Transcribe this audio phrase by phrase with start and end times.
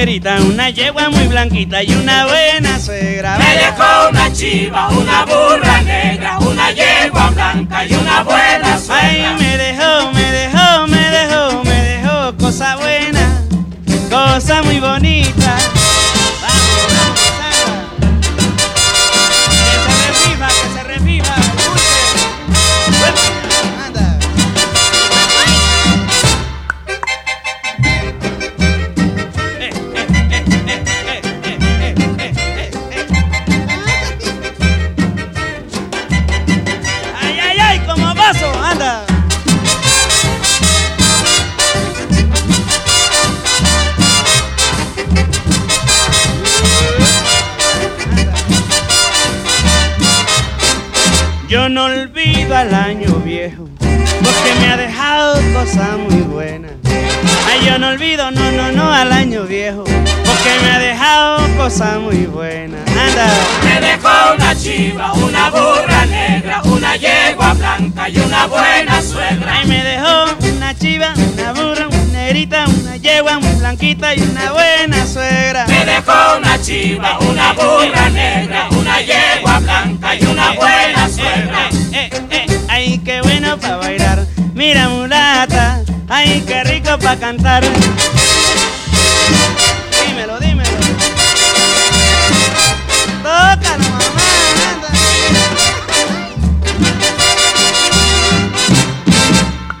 [0.00, 3.36] Una yegua muy blanquita y una buena suegra.
[3.36, 9.00] Me dejó una chiva, una burra negra, una yegua blanca y una buena suegra.
[9.02, 13.42] Ay, me dejó, me dejó, me dejó, me dejó cosa buena,
[14.08, 15.37] cosa muy bonita.
[55.68, 56.72] Cosas muy buenas.
[57.46, 61.98] Ay, yo no olvido, no, no, no, al año viejo, porque me ha dejado cosas
[62.00, 62.80] muy buenas.
[62.88, 63.28] Anda.
[63.64, 69.58] Me dejó una chiva, una burra negra, una yegua blanca y una buena suegra.
[69.58, 74.52] Ay, me dejó una chiva, una burra, una negrita, una yegua muy blanquita y una
[74.52, 75.66] buena suegra.
[75.66, 81.68] Me dejó una chiva, una burra negra, una yegua blanca y una buena suegra.
[81.92, 84.37] Eh, eh, eh, ay, qué bueno para bailar.
[84.68, 85.80] Mira, mulata,
[86.10, 87.64] ay, qué rico para cantar.
[90.04, 90.70] Dímelo, dímelo.
[93.22, 94.28] Tócalo, mamá.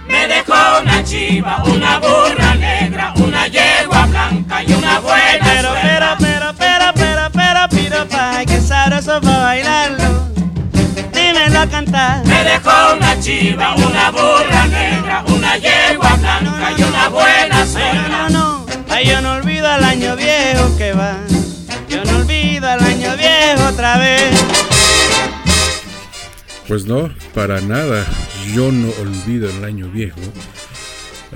[0.08, 6.16] Me dejó una chiva, una burra negra, una yegua blanca y una buena Pero, pero,
[6.18, 9.97] pero, pero, pero, pero, pero, pa, que sabroso para bailarlo
[11.58, 12.24] a cantar.
[12.24, 18.28] Me dejó una chiva, una burra negra, una yegua blanca y una buena suegra.
[18.28, 21.18] No, no, ay, yo no olvido al año viejo que va.
[21.88, 24.40] Yo no olvido al año viejo otra vez.
[26.68, 28.06] Pues no, para nada.
[28.54, 30.20] Yo no olvido el año viejo.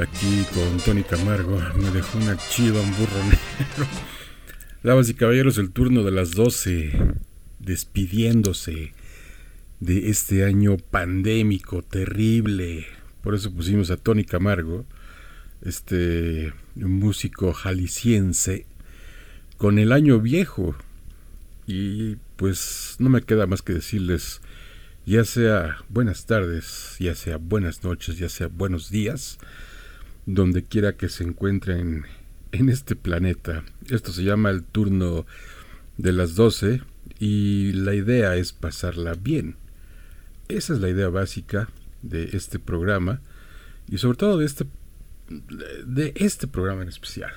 [0.00, 3.90] Aquí con Tony Camargo me dejó una chiva, un burro negro.
[4.84, 6.92] Damas y caballeros, el turno de las 12,
[7.58, 8.94] despidiéndose
[9.82, 12.87] de este año pandémico terrible.
[13.20, 14.87] Por eso pusimos a Tony Camargo,
[15.60, 18.65] este músico jalisciense,
[19.56, 20.76] con el año viejo.
[21.66, 24.41] Y pues no me queda más que decirles,
[25.04, 29.38] ya sea buenas tardes, ya sea buenas noches, ya sea buenos días,
[30.26, 32.04] donde quiera que se encuentren
[32.53, 33.64] en este planeta.
[33.88, 35.26] Esto se llama el turno
[35.99, 36.82] de las 12
[37.19, 39.56] y la idea es pasarla bien.
[40.48, 41.69] Esa es la idea básica
[42.03, 43.20] de este programa
[43.88, 44.66] y sobre todo de este,
[45.87, 47.32] de este programa en especial.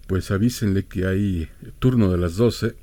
[0.07, 2.75] pues avísenle que hay turno de las 12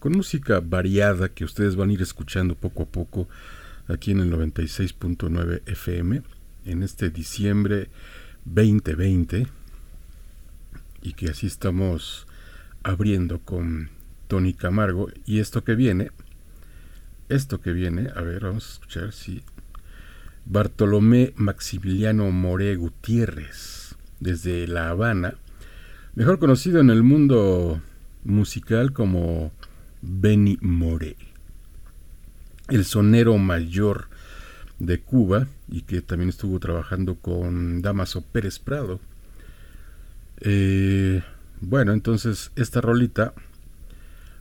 [0.00, 3.28] con música variada que ustedes van a ir escuchando poco a poco
[3.92, 6.22] aquí en el 96.9 FM
[6.64, 7.88] en este diciembre
[8.44, 9.46] 2020
[11.02, 12.26] y que así estamos
[12.82, 13.90] abriendo con
[14.28, 15.08] Tony Camargo.
[15.26, 16.10] Y esto que viene
[17.28, 19.42] esto que viene a ver vamos a escuchar si
[20.46, 25.34] Bartolomé Maximiliano More Gutiérrez desde La Habana
[26.14, 27.80] mejor conocido en el mundo
[28.24, 29.52] musical como
[30.02, 31.16] Benny More
[32.70, 34.08] el sonero mayor
[34.78, 39.00] de Cuba y que también estuvo trabajando con Damaso Pérez Prado.
[40.40, 41.22] Eh,
[41.60, 43.34] bueno, entonces esta rolita,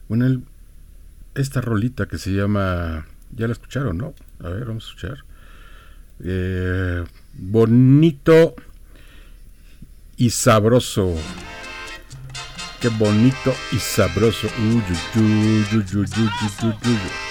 [0.07, 0.41] bueno,
[1.35, 3.05] esta rolita que se llama,
[3.35, 4.13] ya la escucharon, ¿no?
[4.39, 5.17] A ver, vamos a escuchar.
[6.23, 7.03] Eh,
[7.33, 8.55] bonito
[10.17, 11.15] y sabroso.
[12.81, 14.47] Qué bonito y sabroso.
[14.57, 14.81] Uy,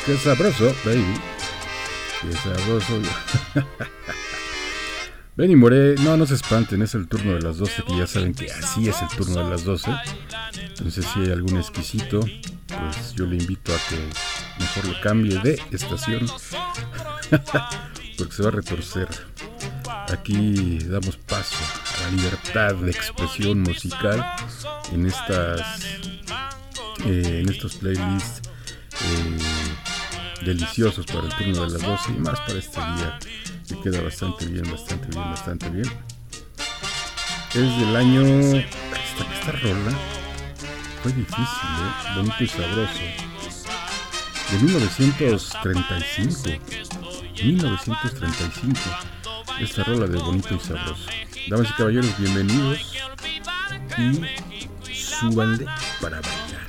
[0.05, 1.15] Qué sabroso, baby.
[2.21, 3.01] Qué sabroso.
[5.37, 8.35] Benny More, no, no se espanten, es el turno de las 12, que ya saben
[8.35, 9.91] que así es el turno de las 12.
[10.71, 12.21] Entonces, si hay algún exquisito,
[12.67, 13.97] pues yo le invito a que
[14.59, 16.27] mejor lo cambie de estación,
[18.19, 19.09] porque se va a retorcer.
[20.11, 21.57] Aquí damos paso
[21.99, 24.25] a la libertad de expresión musical
[24.93, 25.83] en estas
[27.05, 28.43] eh, en estos playlists
[29.03, 29.39] eh,
[30.45, 33.19] deliciosos para el turno de las 12 y más para este día
[33.69, 35.93] que queda bastante bien, bastante bien, bastante bien.
[37.51, 38.23] Es del año.
[38.57, 39.93] Esta, esta rola
[41.03, 42.15] fue difícil, ¿eh?
[42.17, 43.01] bonito y sabroso.
[44.51, 46.51] De 1935.
[47.43, 49.18] 1935.
[49.61, 51.07] Esta rola de bonito y sabroso.
[51.49, 52.95] Damas y caballeros, bienvenidos.
[53.97, 55.67] Y súbanle
[56.01, 56.69] para bailar.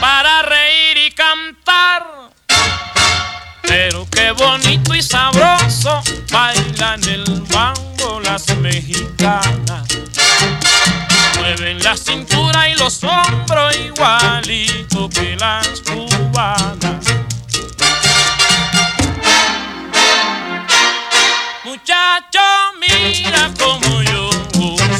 [0.00, 2.22] Para reír y cantar
[3.74, 9.88] pero qué bonito y sabroso bailan el bango las mexicanas.
[11.38, 17.21] Mueven la cintura y los hombros igualito que las cubanas.
[21.82, 22.38] Muchacho,
[22.78, 24.30] mira como yo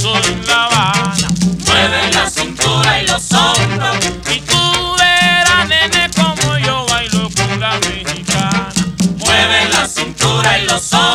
[0.00, 1.29] soy La Habana.
[1.64, 3.99] Mueven la cintura y los hombros
[4.29, 8.73] y tú verás, nene, como yo bailo con la mexicana.
[9.17, 11.12] Mueve la cintura y los hombros,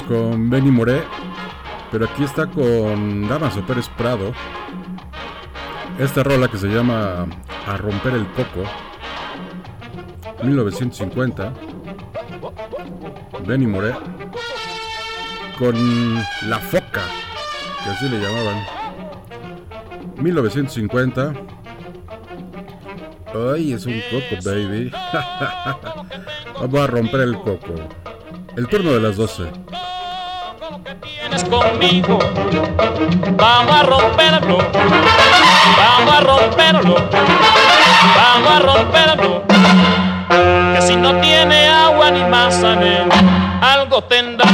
[0.00, 1.02] Con Benny Moré,
[1.90, 4.32] pero aquí está con Damaso Pérez Prado.
[5.98, 7.26] Esta rola que se llama
[7.66, 8.64] A romper el coco,
[10.42, 11.52] 1950.
[13.46, 13.92] Benny Moré
[15.58, 15.74] con
[16.48, 17.02] La Foca,
[17.84, 18.64] que así le llamaban.
[20.16, 21.34] 1950.
[23.52, 24.90] Ay, es un coco, baby.
[26.60, 27.74] Vamos a romper el coco.
[28.56, 29.44] El turno de las 12.
[31.50, 32.18] Conmigo,
[33.36, 34.58] vamos a romperlo,
[35.76, 36.96] vamos a romperlo,
[38.16, 39.42] vamos a romperlo.
[40.74, 43.14] Que si no tiene agua ni masa, nena,
[43.60, 44.48] algo tendrá.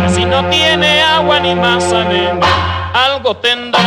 [0.00, 2.46] Que si no tiene agua ni masa, nena,
[2.92, 3.81] algo tendrá.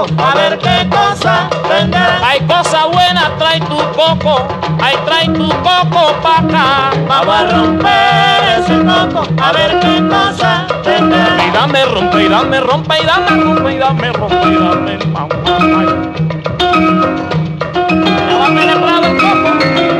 [0.00, 2.20] Coco, a ver qué cosa tendrá.
[2.24, 4.46] Hay cosa buena, trae tu coco,
[4.82, 6.90] ay trae tu coco pa' acá.
[7.08, 11.36] Vamos a romper ese coco, a ver qué cosa tendrá.
[11.46, 15.28] Y dame rompe, y dame rompe, y dame rompe, y dame rompe, y dame mamá.
[18.28, 19.99] Ya va penetrado el coco.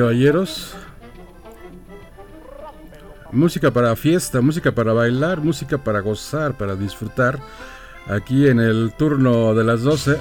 [0.00, 0.74] Caballeros.
[3.32, 7.38] Música para fiesta, música para bailar, música para gozar, para disfrutar.
[8.08, 10.18] Aquí en el turno de las 12.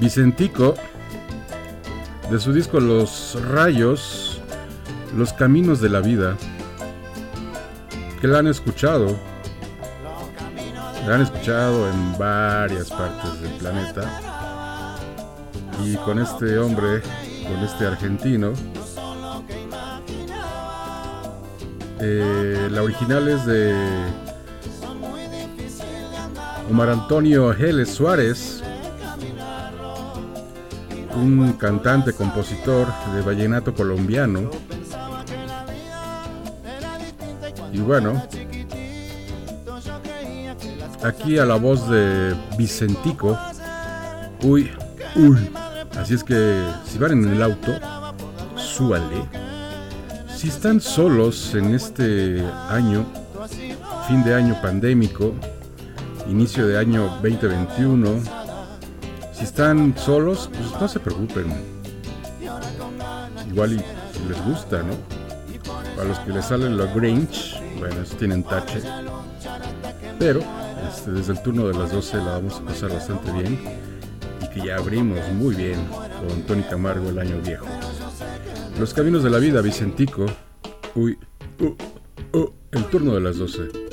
[0.00, 0.74] Vicentico,
[2.30, 4.40] de su disco Los Rayos,
[5.16, 6.36] Los Caminos de la Vida,
[8.20, 9.16] que la han escuchado.
[11.06, 14.22] La han escuchado en varias partes del planeta
[15.84, 17.02] y con este hombre,
[17.52, 18.52] con este argentino.
[22.00, 23.74] eh, la original es de
[26.70, 28.62] Omar Antonio Geles Suárez,
[31.14, 34.50] un cantante, compositor de vallenato colombiano.
[37.72, 38.22] Y bueno,
[41.04, 43.38] aquí a la voz de Vicentico.
[44.42, 44.70] Uy,
[45.14, 45.50] uy.
[46.02, 47.78] Así es que si van en el auto,
[48.56, 49.22] súbale.
[50.34, 53.06] Si están solos en este año,
[54.08, 55.32] fin de año pandémico,
[56.28, 58.20] inicio de año 2021,
[59.32, 61.54] si están solos, pues no se preocupen.
[63.48, 64.94] Igual les gusta, ¿no?
[65.94, 68.82] Para los que les salen los Grange, bueno, tienen tache.
[70.18, 70.40] Pero
[70.92, 73.91] este, desde el turno de las 12 la vamos a pasar bastante bien
[74.52, 77.66] que ya abrimos muy bien con Tony Camargo el año viejo.
[78.78, 80.26] Los caminos de la vida, Vicentico.
[80.94, 81.18] Uy,
[81.60, 83.91] uh, uh, el turno de las 12.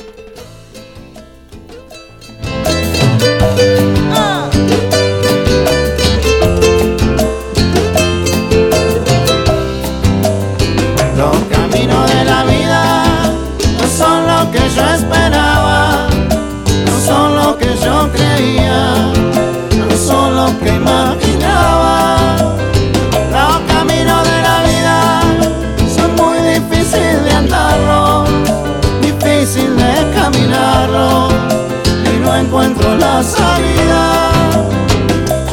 [33.19, 34.31] La salida.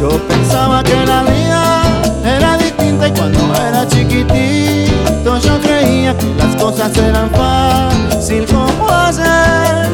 [0.01, 1.83] Yo pensaba que la vida
[2.25, 9.89] era distinta y cuando era chiquitito yo creía que las cosas eran fácil como ayer.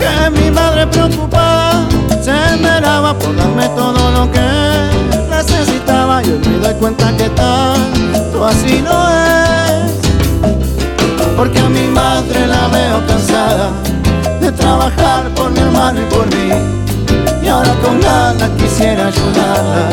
[0.00, 1.86] Que mi madre preocupada
[2.20, 4.48] se enteraba por darme todo lo que
[5.30, 9.92] necesitaba y hoy me doy cuenta que tanto así no es.
[11.36, 13.70] Porque a mi madre la veo cansada
[14.40, 16.78] de trabajar por mi hermano y por mí.
[17.82, 19.90] Con ganas quisiera ayudarla.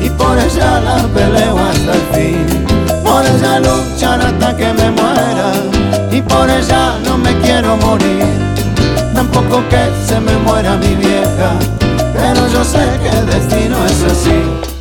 [0.00, 2.46] Y por ella la peleo hasta el fin.
[3.04, 5.52] Por ella luchar hasta que me muera.
[6.10, 8.26] Y por ella no me quiero morir.
[9.14, 11.50] Tampoco que se me muera mi vieja.
[12.14, 14.71] Pero yo sé que el destino es así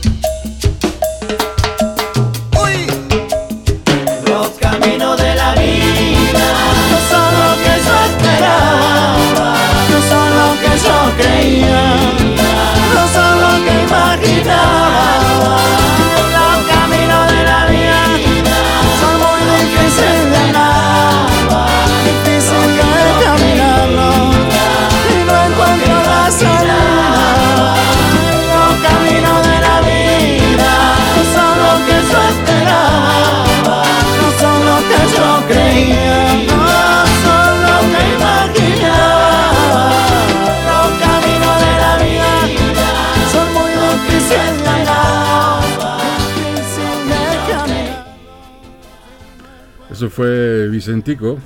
[50.12, 51.40] fue Vicentico.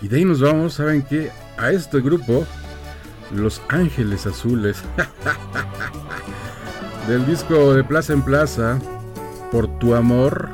[0.00, 1.30] Y de ahí nos vamos, ¿saben qué?
[1.58, 2.46] A este grupo,
[3.30, 4.82] Los Ángeles Azules.
[7.08, 8.78] Del disco de Plaza en Plaza,
[9.50, 10.48] Por tu amor.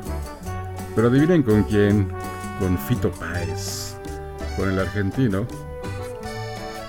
[0.97, 2.11] Pero adivinen con quién.
[2.59, 3.97] Con Fito Páez.
[4.57, 5.47] Con el argentino.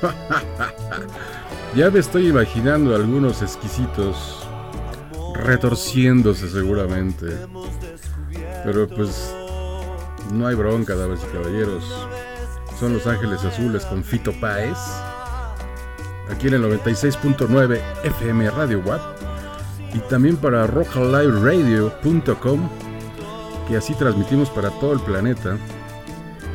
[1.76, 4.48] ya me estoy imaginando algunos exquisitos
[5.36, 7.38] retorciéndose seguramente.
[8.64, 9.34] Pero pues
[10.32, 11.84] no hay bronca, damas y caballeros.
[12.80, 14.78] Son Los Ángeles Azules con Fito Páez.
[16.30, 19.02] Aquí en el 96.9 FM Radio Watt.
[19.94, 22.70] Y también para rockaliveradio.com.
[23.68, 25.58] Que así transmitimos para todo el planeta.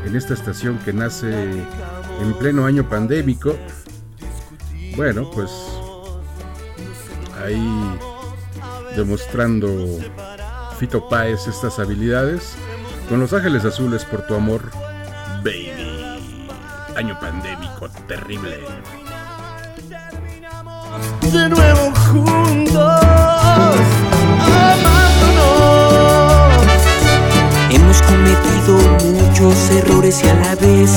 [0.05, 3.57] En esta estación que nace en pleno año pandémico.
[4.97, 5.51] Bueno, pues
[7.45, 7.99] ahí
[8.97, 9.69] demostrando
[10.79, 12.57] Fito Páez estas habilidades
[13.09, 14.71] con Los Ángeles Azules por tu amor,
[15.43, 15.71] baby.
[16.97, 18.61] Año pandémico terrible.
[21.31, 22.75] De nuevo juntos,
[24.41, 25.47] amándonos.
[27.71, 30.97] Hemos cometido muchos errores y a la vez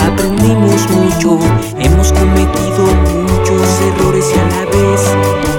[0.00, 1.38] aprendimos mucho.
[1.78, 2.86] Hemos cometido
[3.26, 5.57] muchos errores y a la vez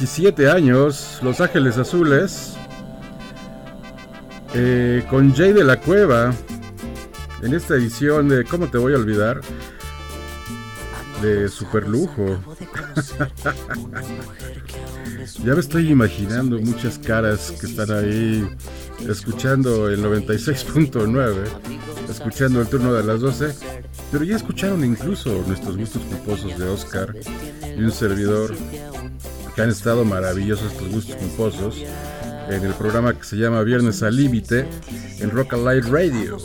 [0.00, 2.54] 17 años, Los Ángeles Azules.
[4.54, 6.32] Eh, con Jay de la Cueva.
[7.42, 9.42] En esta edición de ¿Cómo te voy a olvidar?
[11.20, 12.24] De super lujo.
[15.44, 18.48] ya me estoy imaginando muchas caras que están ahí
[19.06, 21.44] escuchando el 96.9,
[22.08, 23.54] escuchando el turno de las 12,
[24.10, 27.14] pero ya escucharon incluso nuestros gustos culposos de Oscar
[27.76, 28.54] y un servidor
[29.62, 31.76] han estado maravillosos estos gustos culposos
[32.48, 34.66] en el programa que se llama Viernes al Límite
[35.18, 36.38] en Rock Light Radio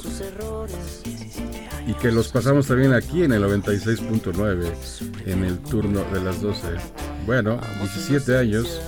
[1.87, 4.73] y que los pasamos también aquí en el 96.9
[5.25, 6.61] en el turno de las 12.
[7.25, 8.81] Bueno, 17 años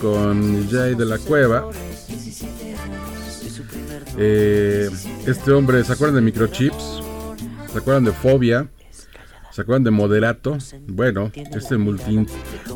[0.00, 1.68] con Jay de la Cueva.
[4.18, 4.88] Eh,
[5.26, 7.00] este hombre, ¿se acuerdan de Microchips?
[7.72, 8.68] ¿Se acuerdan de Fobia?
[9.56, 10.58] ¿Se acuerdan de Moderato?
[10.86, 12.26] Bueno, este multi,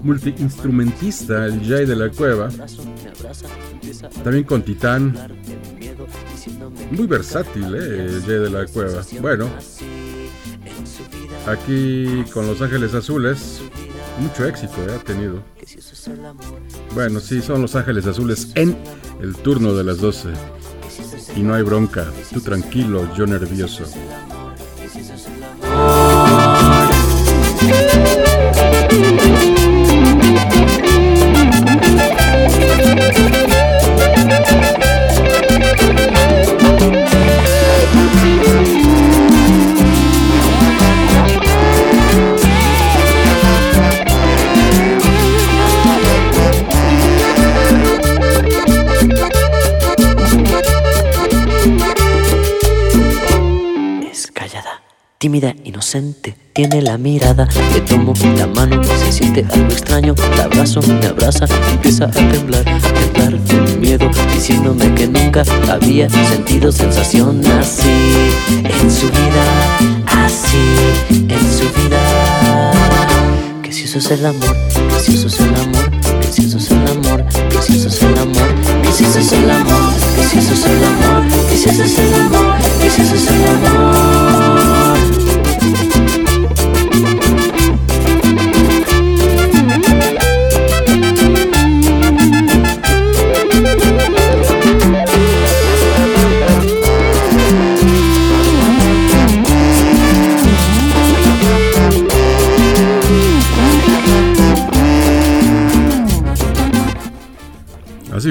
[0.03, 2.49] multi-instrumentista, el Jay de la Cueva.
[4.25, 5.15] También con Titán.
[6.91, 8.07] Muy versátil, ¿eh?
[8.07, 9.03] El Jay de la Cueva.
[9.21, 9.51] Bueno,
[11.47, 13.61] aquí con Los Ángeles Azules.
[14.19, 14.95] Mucho éxito ¿eh?
[14.99, 15.43] ha tenido.
[16.95, 18.75] Bueno, sí, son Los Ángeles Azules en
[19.21, 20.31] el turno de las 12.
[21.37, 22.07] Y no hay bronca.
[22.33, 23.85] Tú tranquilo, yo nervioso.
[55.21, 60.81] Tímida, inocente, tiene la mirada, le tomo la mano, se siente algo extraño, la abrazo,
[60.81, 67.43] me abraza, empieza a temblar, a temblar de miedo, diciéndome que nunca había sentido sensación
[67.61, 67.93] así
[68.49, 69.45] en su vida,
[70.07, 70.57] así
[71.29, 72.01] en su vida.
[73.63, 75.91] Que si eso es el amor, que si eso es el amor,
[76.23, 79.19] que si eso es el amor, que si eso es el amor, que si eso
[79.21, 79.85] es el amor,
[80.17, 83.15] que si eso es el amor, que si eso es el amor, que si eso
[83.15, 84.40] es el amor.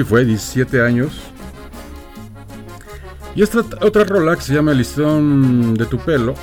[0.04, 1.12] Fue, 17 años.
[3.34, 6.34] Y esta otra rola que se llama El listón de tu pelo.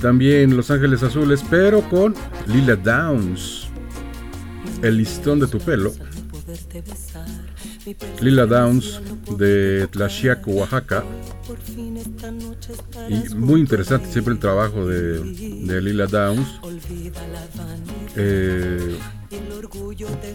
[0.00, 2.14] También Los Ángeles Azules, pero con
[2.46, 3.68] Lila Downs.
[4.82, 5.92] El listón de tu pelo.
[8.20, 9.00] Lila Downs
[9.36, 11.04] de Tlaxiaco, Oaxaca.
[13.08, 16.48] Y muy interesante siempre el trabajo de, Lila Downs.
[18.16, 18.96] Eh,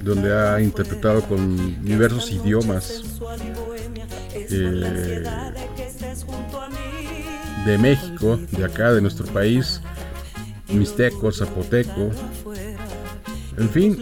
[0.04, 3.04] donde ha interpretado con diversos idiomas
[4.34, 5.24] eh,
[7.66, 9.82] de México, de acá, de nuestro país,
[10.68, 12.12] mixteco, zapoteco,
[13.60, 14.00] en fin,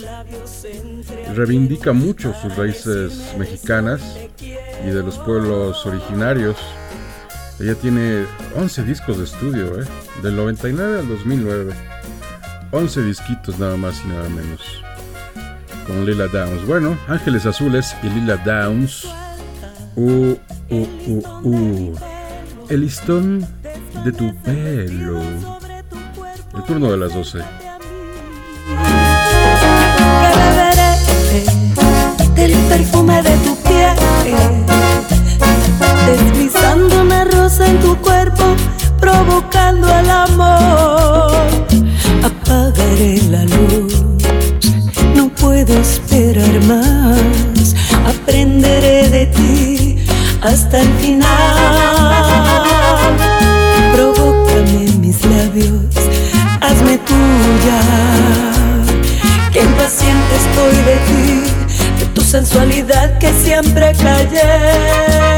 [1.35, 4.01] reivindica mucho sus raíces mexicanas
[4.39, 6.57] y de los pueblos originarios.
[7.59, 9.85] Ella tiene 11 discos de estudio, ¿eh?
[10.21, 11.73] del 99 al 2009.
[12.71, 14.61] 11 disquitos nada más y nada menos.
[15.87, 16.65] Con Lila Downs.
[16.67, 19.05] Bueno, Ángeles Azules y Lila Downs.
[19.95, 20.35] Uh,
[20.69, 21.95] uh, uh, uh.
[22.69, 23.47] El listón
[24.05, 25.19] de tu pelo.
[26.53, 27.66] El turno de las 12.
[32.77, 33.97] Perfume de tu piel,
[36.05, 38.43] deslizando una rosa en tu cuerpo,
[38.99, 41.31] provocando el amor.
[42.23, 44.03] Apagaré la luz,
[45.15, 47.73] no puedo esperar más,
[48.05, 49.97] aprenderé de ti
[50.41, 51.27] hasta el final.
[53.95, 55.95] Provócame mis labios,
[56.61, 57.79] hazme tuya.
[59.51, 61.56] Que impaciente estoy de ti,
[62.17, 65.37] tu sensualidad que siempre callé.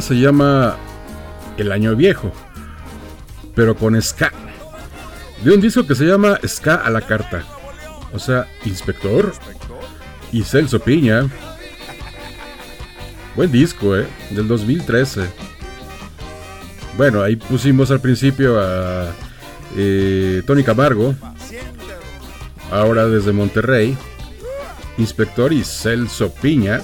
[0.00, 0.76] Se llama
[1.56, 2.32] El Año Viejo,
[3.54, 4.32] pero con ska.
[5.42, 7.44] De un disco que se llama Ska a la Carta.
[8.12, 9.32] O sea, Inspector
[10.32, 11.26] y Celso Piña.
[13.34, 14.06] Buen disco, ¿eh?
[14.30, 15.22] Del 2013.
[16.96, 19.12] Bueno, ahí pusimos al principio a
[19.76, 21.14] eh, Tony Camargo.
[22.70, 23.96] Ahora desde Monterrey.
[24.96, 26.80] Inspector y Celso Piña.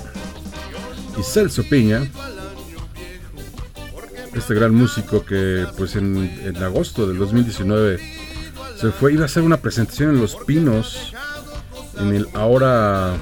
[1.18, 2.02] Y Celso Piña
[4.34, 7.98] este gran músico que pues en, agosto del 2019
[8.76, 11.14] se fue, iba a hacer una presentación en Los Pinos,
[11.98, 13.16] en el ahora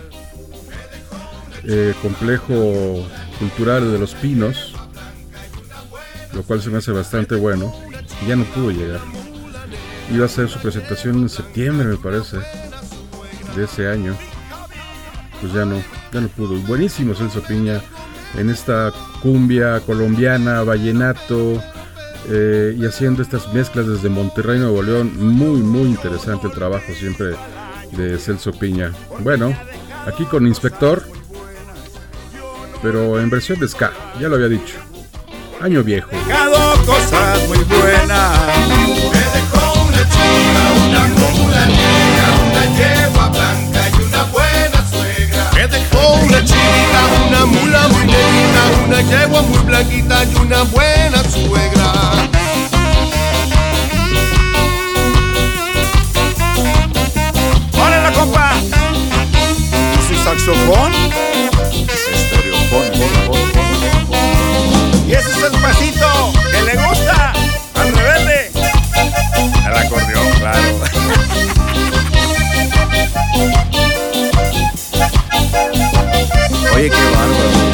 [1.64, 3.06] eh, complejo
[3.38, 4.74] cultural de Los Pinos.
[6.32, 7.74] lo cual se me hace bastante bueno.
[8.22, 9.00] Y ya no pudo llegar.
[10.10, 12.38] Iba a hacer su presentación en septiembre, me parece,
[13.54, 14.16] de ese año.
[15.40, 16.56] Pues ya no, ya no pudo.
[16.60, 17.82] Buenísimo Celso Piña
[18.36, 18.92] en esta
[19.22, 21.62] cumbia colombiana, vallenato,
[22.28, 25.12] eh, y haciendo estas mezclas desde Monterrey, Nuevo León.
[25.18, 27.34] Muy, muy interesante el trabajo siempre
[27.92, 28.92] de Celso Piña.
[29.20, 29.54] Bueno,
[30.06, 31.02] aquí con Inspector,
[32.82, 34.76] pero en versión de ska, ya lo había dicho.
[35.60, 36.10] Año viejo.
[47.32, 51.92] Una mula muy negra, una yegua muy blanquita y una buena suegra.
[57.82, 58.52] ¡Hola la compa!
[59.98, 60.92] ¿Y su saxofón?
[65.06, 67.32] Y ese es el pasito que le gusta
[67.74, 68.50] al rebelde.
[69.66, 70.60] El acordeón, claro.
[76.74, 77.72] Oye, qué bárbaro.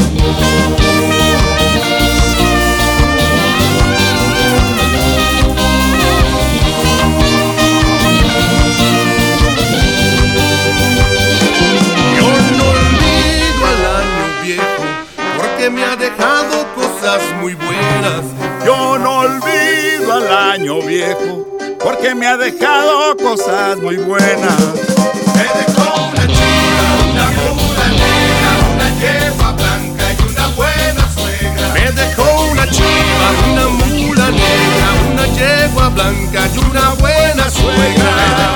[15.70, 18.22] Me ha dejado cosas muy buenas.
[18.64, 21.46] Yo no olvido al año viejo
[21.78, 24.58] porque me ha dejado cosas muy buenas.
[25.34, 26.67] Me dejó una chica,
[31.74, 38.47] Me dejó una chica, una mula negra, una yegua blanca y una buena suegra.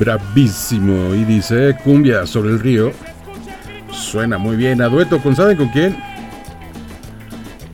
[0.00, 1.14] Bravísimo.
[1.14, 2.90] Y dice Cumbia sobre el río.
[3.92, 4.80] Suena muy bien.
[4.80, 5.96] A dueto con ¿saben con quién?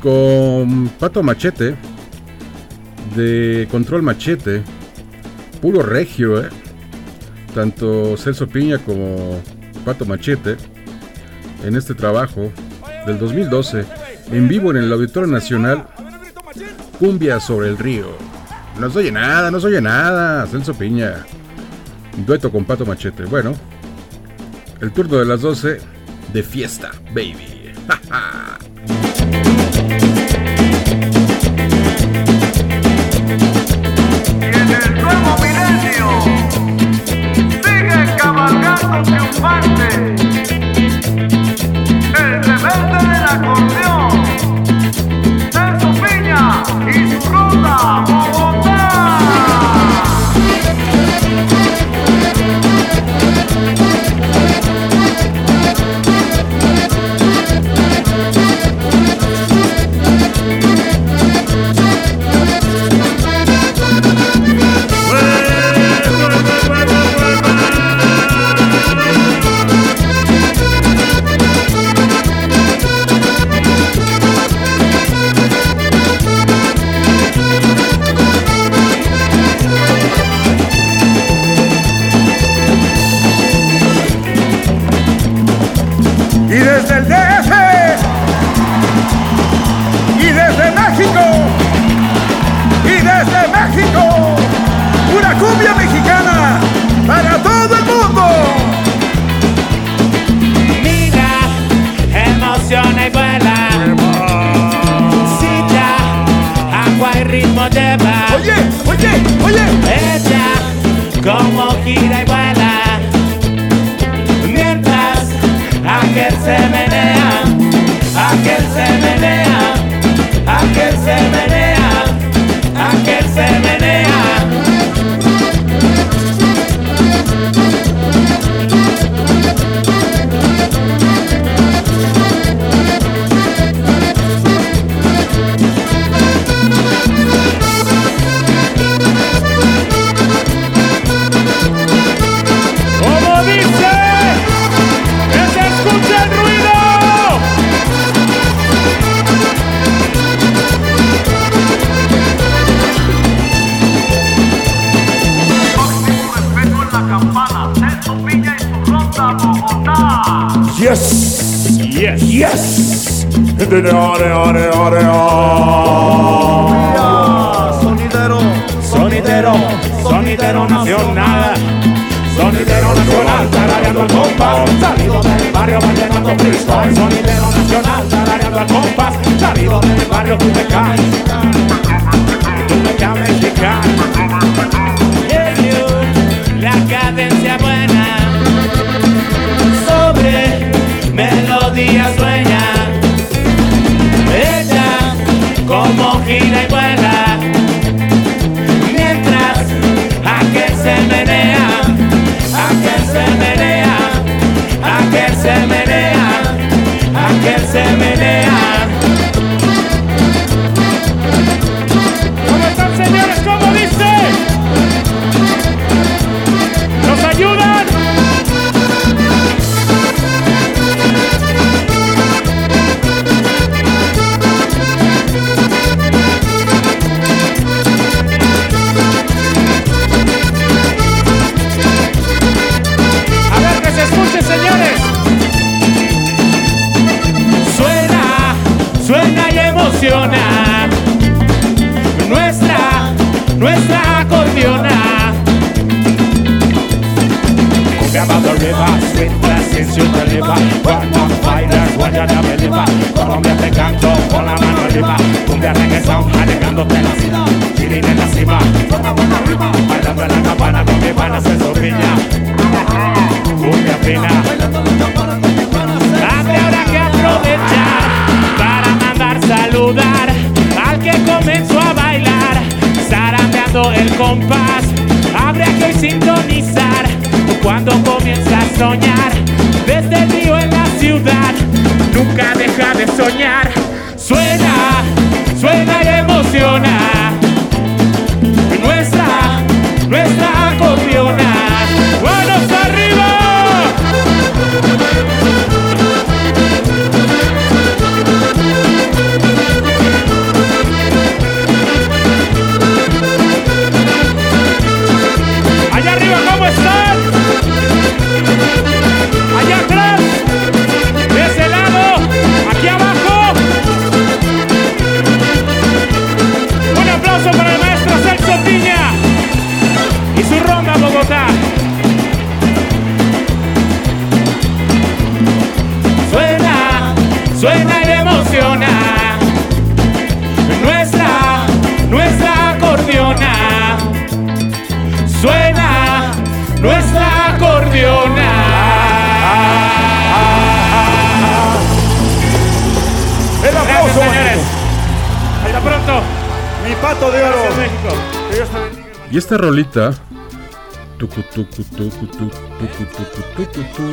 [0.02, 1.76] Con Pato Machete.
[3.14, 4.62] De Control Machete.
[5.62, 6.48] Puro regio, ¿eh?
[7.54, 9.40] Tanto Celso Piña como
[9.84, 10.56] Pato Machete.
[11.64, 12.50] En este trabajo
[13.06, 13.84] del 2012.
[14.32, 15.86] En vivo en el Auditorio Nacional.
[16.98, 18.08] Cumbia sobre el río.
[18.80, 20.44] No se oye nada, no se oye nada.
[20.48, 21.24] Celso Piña.
[22.24, 23.24] Dueto con Pato Machete.
[23.24, 23.54] Bueno,
[24.80, 25.80] el turno de las 12
[26.32, 27.74] de fiesta, baby.
[28.55, 28.55] Y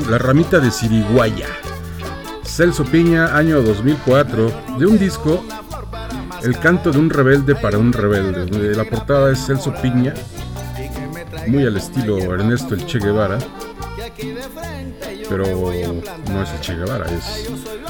[0.10, 1.47] la ramita de Siriguaya.
[2.43, 5.43] Celso Piña, año 2004, de un disco,
[6.43, 8.75] El canto de un rebelde para un rebelde.
[8.75, 10.13] La portada es Celso Piña,
[11.48, 13.40] muy al estilo Ernesto el Che Guevara,
[15.29, 17.50] pero no es el Che Guevara, es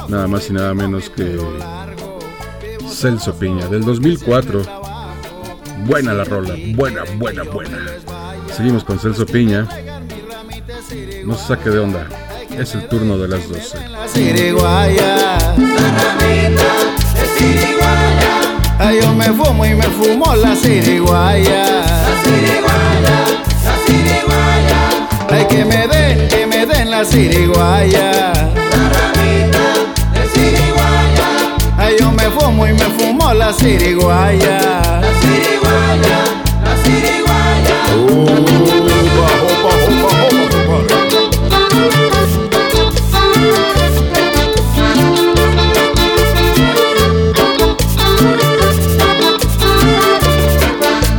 [0.10, 1.40] nada más y nada menos que
[2.88, 4.83] Celso Piña, del 2004.
[5.86, 7.78] Buena la rola, buena, buena, buena.
[8.56, 9.68] Seguimos con Celso Piña.
[11.26, 12.08] No se saque de onda.
[12.58, 13.90] Es el turno de las 12.
[13.90, 15.38] La siriguaya.
[18.80, 21.84] Ay, yo me fumo y me fumo la siriguaya.
[25.30, 28.34] Ay, que me den, que me den la siriguaya.
[31.78, 34.60] Ay, yo me fumo y me fumo la siriguaya.
[35.00, 36.18] La siriguaya,
[36.64, 37.24] la siriguaya.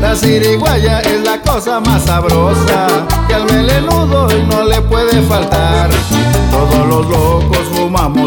[0.00, 2.86] La siriguaya es la cosa más sabrosa
[3.26, 5.90] que al melenudo no le puede faltar.
[6.50, 7.73] Todos los locos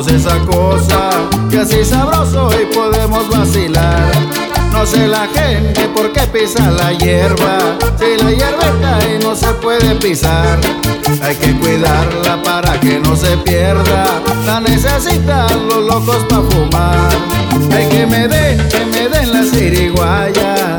[0.07, 1.09] esa cosa
[1.51, 4.11] que así sabroso y podemos vacilar.
[4.71, 9.47] No sé la gente por qué pisa la hierba, si la hierba cae no se
[9.53, 10.59] puede pisar.
[11.21, 17.11] Hay que cuidarla para que no se pierda, la necesitan los locos para fumar.
[17.71, 20.77] Hay que me den, que me den la siriguaya.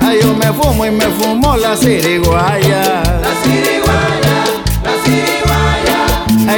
[0.00, 3.02] Ay, yo me fumo y me fumo la ciriguaya.
[3.22, 3.76] La ciriguaya, la ciriguaya.
[3.76, 3.85] Ay,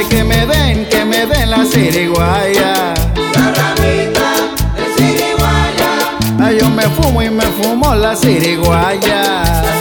[0.09, 2.93] que me den, que me den la ciriguaya.
[3.35, 4.31] La ramita
[4.75, 5.91] de ciriguaya.
[6.39, 9.43] Ay, yo me fumo y me fumo la ciriguaya.
[9.63, 9.73] La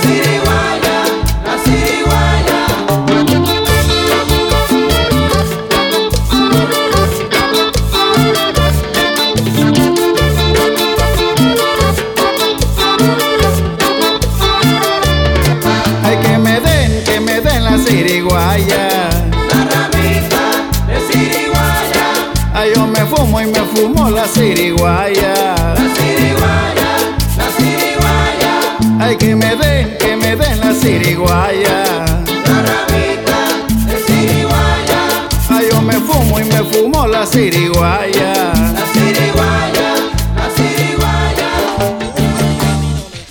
[24.28, 25.34] fumo la ciriguaya.
[25.74, 26.90] La ciriguaya,
[27.36, 28.52] la ciriguaya.
[29.00, 32.04] Ay, que me den, que me den la ciriguaya.
[32.46, 33.38] La ramita
[33.86, 35.28] de ciriguaya.
[35.50, 38.52] Ay, yo me fumo y me fumo la ciriguaya.
[38.72, 39.94] La ciriguaya,
[40.36, 41.50] la ciriguaya.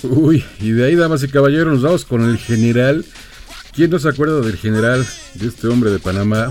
[0.03, 3.05] Uy, y de ahí, damas y caballeros, nos vamos con el general.
[3.73, 6.49] ¿Quién no se acuerda del general, de este hombre de Panamá?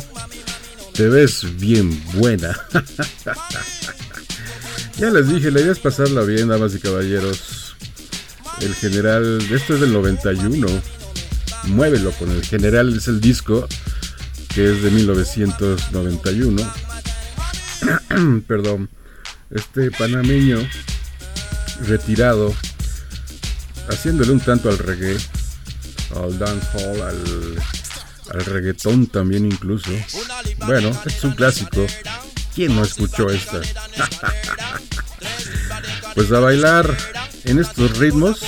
[0.92, 2.57] Te ves bien buena.
[4.99, 7.76] ya les dije, la idea es pasarla bien, damas y caballeros.
[8.61, 10.66] El general, esto es del 91.
[11.64, 13.66] Muévelo con el general, es el disco
[14.55, 16.72] que es de 1991.
[18.47, 18.88] Perdón.
[19.51, 20.59] Este panameño
[21.86, 22.53] retirado
[23.88, 25.16] haciéndole un tanto al reggae,
[26.16, 27.24] al dancehall, al,
[28.32, 29.90] al reggaetón también incluso.
[30.66, 31.86] Bueno, es un clásico.
[32.57, 33.61] ¿Quién no escuchó esta?
[36.14, 36.96] pues a bailar
[37.44, 38.40] en estos ritmos,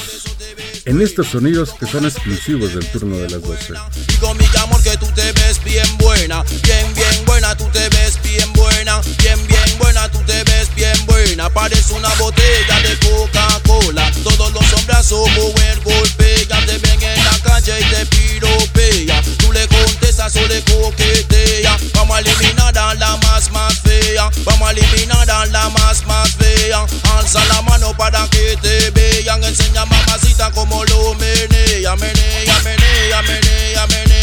[0.87, 3.75] en estos sonidos que son exclusivos del turno de las 12.
[4.07, 8.19] Digo mi amor que tú te ves bien buena, bien bien buena, tú te ves
[8.23, 11.51] bien buena, bien bien buena, tú te ves bien buena.
[11.51, 14.11] Parece una botella de Coca-Cola.
[14.25, 19.23] Todos los hombres somos el golpe, ya te ven en la calle y te piropea.
[19.37, 21.77] Tú le contestas o le coquetea.
[21.93, 23.78] Vamos a eliminar a la más más
[24.09, 26.87] fea, vamos a eliminar la más más fea.
[27.17, 33.87] Alza la mano para que te vean, enseña mamacita como lo menea, menea, menea, menea,
[33.87, 34.18] menea.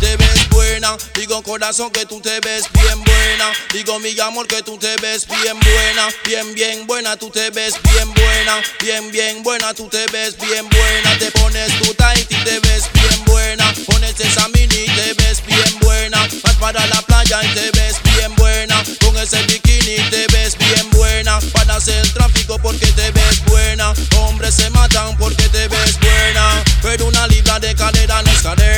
[0.00, 3.52] Te ves buena, digo corazón que tú te ves bien buena.
[3.72, 7.74] Digo mi amor que tú te ves bien buena, bien bien buena, tú te ves
[7.82, 11.18] bien buena, bien bien buena, tú te ves bien buena.
[11.18, 15.78] Te pones tu tight y te ves bien buena, pones esa mini te ves bien
[15.80, 16.18] buena.
[16.42, 20.90] Vas para la playa y te ves bien buena, con ese bikini te ves bien
[20.90, 21.38] buena.
[21.52, 26.64] Para hacer tráfico porque te ves buena, hombres se matan porque te ves buena.
[26.82, 28.75] Pero una libra de cadera no es cadera,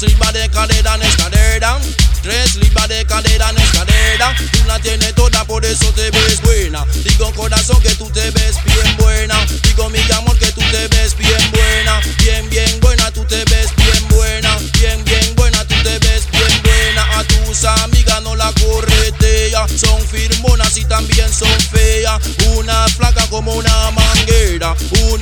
[0.00, 1.78] dos libras de cadera no es cadera,
[2.22, 4.34] tres libras de cadera no es cadera.
[4.52, 6.84] Tú la tienes toda, por eso te ves buena.
[7.04, 11.16] Digo corazón que tú te ves bien buena, digo mi amor que tú te ves
[11.16, 15.98] bien buena, bien bien buena, tú te ves bien buena, bien bien buena, tú te
[15.98, 17.18] ves bien buena.
[17.18, 22.20] A tus amigas no la corretea, son firmonas y también son feas.
[22.56, 24.74] Unas flacas como una manguera,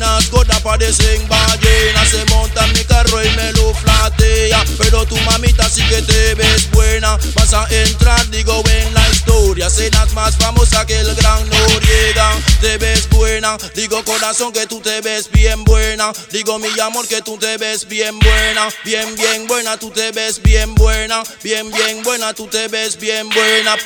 [0.06, 2.08] unas gordas parecen ballenas.
[2.08, 6.34] Se monta en mi carro y me lo flatea, pero tu mamita sí que te
[6.34, 7.18] ves buena.
[7.34, 9.68] Vas a entrar, digo, en la historia.
[9.68, 12.32] Serás más famosa que el gran Noriega.
[12.60, 16.12] Te ves buena, digo corazón que tú te ves bien buena.
[16.30, 20.40] Digo mi amor que tú te ves bien buena, bien bien buena, tú te ves
[20.42, 23.76] bien buena, bien bien buena, tú te ves bien buena.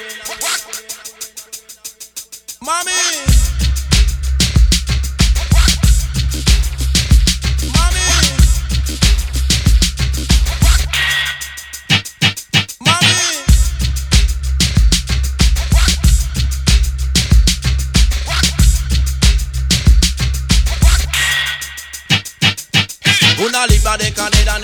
[2.60, 3.49] Mami.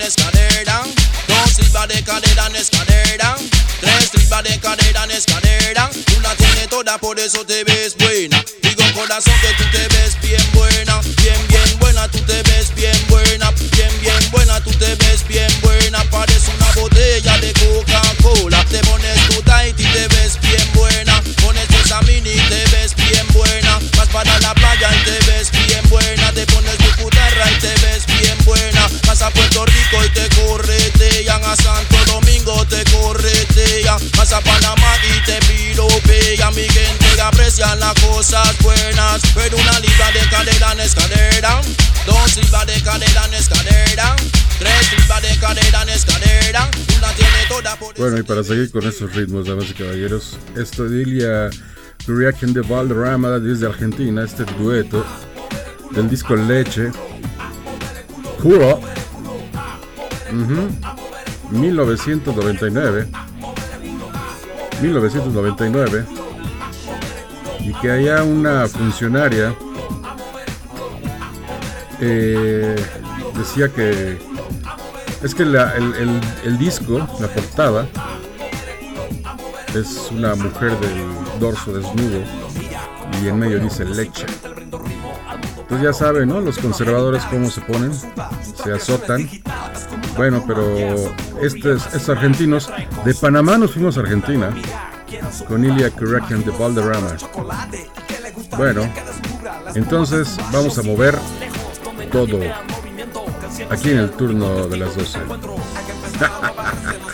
[0.07, 0.83] Escalera,
[1.27, 3.35] dos libras de cadera en escalera,
[3.81, 5.89] tres libras de cadera en escalera.
[6.05, 8.43] Tú la tienes toda, por eso te ves buena.
[8.61, 10.76] Digo corazón que tú te ves bien buena,
[34.27, 36.53] vas a Panamá y te piropean.
[36.55, 41.61] Mi gente aprecia las cosas buenas, pero una libra de cadera no es cadera,
[42.05, 44.15] dos libras de cadera no es cadera,
[44.59, 46.69] tres libras de cadera no es cadera.
[46.71, 50.37] Tú la tienes toda por Bueno, y para seguir con esos ritmos, damas y caballeros,
[50.55, 51.49] esto de Ilia
[52.05, 55.05] Turiakin de Valderrama desde Argentina, este dueto
[55.91, 56.91] del disco Leche,
[58.41, 58.81] Kuro.
[60.31, 60.69] Ujú.
[61.49, 63.07] 1999.
[64.81, 66.05] 1999.
[67.59, 69.53] Y que haya una funcionaria
[71.99, 72.75] eh,
[73.35, 74.19] decía que
[75.23, 77.87] es que el- el disco, la portada,
[79.75, 82.21] es una mujer del dorso desnudo
[83.21, 84.25] y en medio dice leche.
[85.67, 86.39] Entonces ya saben, ¿no?
[86.39, 89.29] Los conservadores cómo se ponen, se azotan.
[90.15, 90.63] Bueno, pero
[91.41, 92.71] estos, estos argentinos,
[93.03, 94.49] de Panamá nos fuimos a Argentina
[95.45, 97.17] con Ilya Kurakian de Valderrama.
[98.55, 98.89] Bueno,
[99.75, 101.17] entonces vamos a mover
[102.13, 102.39] todo
[103.69, 105.19] aquí en el turno de las 12.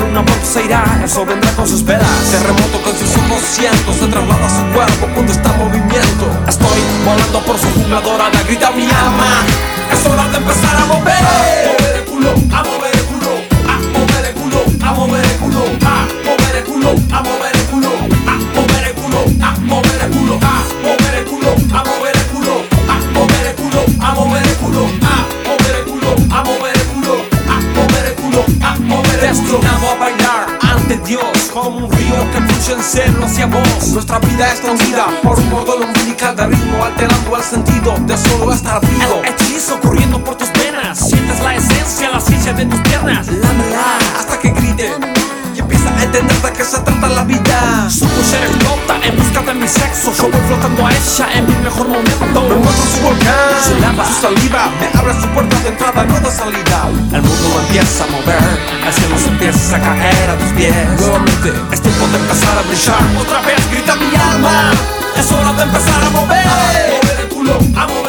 [0.00, 3.96] Luna pronto se irá, el sol vendrá con sus velas Terremoto con sus ojos cientos
[3.96, 8.70] Se traslada su cuerpo cuando está en movimiento Estoy volando por su jungla dorada Grita
[8.70, 9.44] mi alma,
[9.92, 13.30] es hora de empezar a mover A mover el culo, a mover el culo
[13.68, 17.64] A mover el culo, a mover el culo A mover el culo, a mover el
[17.64, 17.90] culo
[18.26, 22.26] A mover el culo, a mover el culo A mover el culo, a mover el
[22.26, 25.09] culo A mover el culo, a mover el culo
[29.30, 31.22] Destinado a bailar ante Dios
[31.54, 33.88] Como un río que fluye en celo hacia vos.
[33.92, 38.52] Nuestra vida es movida por un cordón umbilical de ritmo Alterando el sentido de solo
[38.52, 39.22] estar vivo.
[39.22, 43.28] El hechizo corriendo por tus venas Sientes la esencia, la ciencia de tus piernas.
[43.28, 44.90] Lámela hasta que grite
[45.70, 47.88] empieza a entender de qué se trata la vida.
[47.88, 50.12] Su mujer explota en busca de mi sexo.
[50.12, 52.42] Yo voy flotando a ella en mi mejor momento.
[52.48, 54.70] Me muestro su volcán, su lava, su saliva.
[54.80, 56.88] Me abre su puerta de entrada, no de salida.
[57.12, 60.74] El mundo empieza a mover El cielo se empieza a caer a tus pies.
[60.98, 61.52] Nuevamente.
[61.70, 63.02] Es tiempo de empezar a brillar.
[63.20, 64.72] Otra vez grita mi alma.
[65.16, 66.46] Es hora de empezar a mover.
[66.46, 67.99] A mover el culo, a mover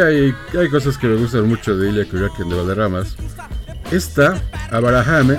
[0.00, 3.16] hay, hay cosas que me gustan mucho de Ilya Kuryakin de Valderramas.
[3.90, 4.40] Esta,
[4.70, 5.38] Abarahame,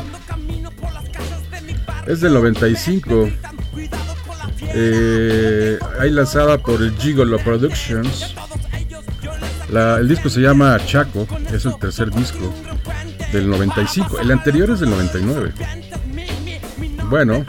[2.07, 3.29] es del 95.
[4.61, 8.35] Eh, ahí lanzada por Gigolo Productions.
[9.71, 12.53] La- el disco se llama Chaco, es el tercer disco
[13.31, 14.19] del 95.
[14.19, 15.53] El anterior es del 99.
[17.09, 17.45] Bueno,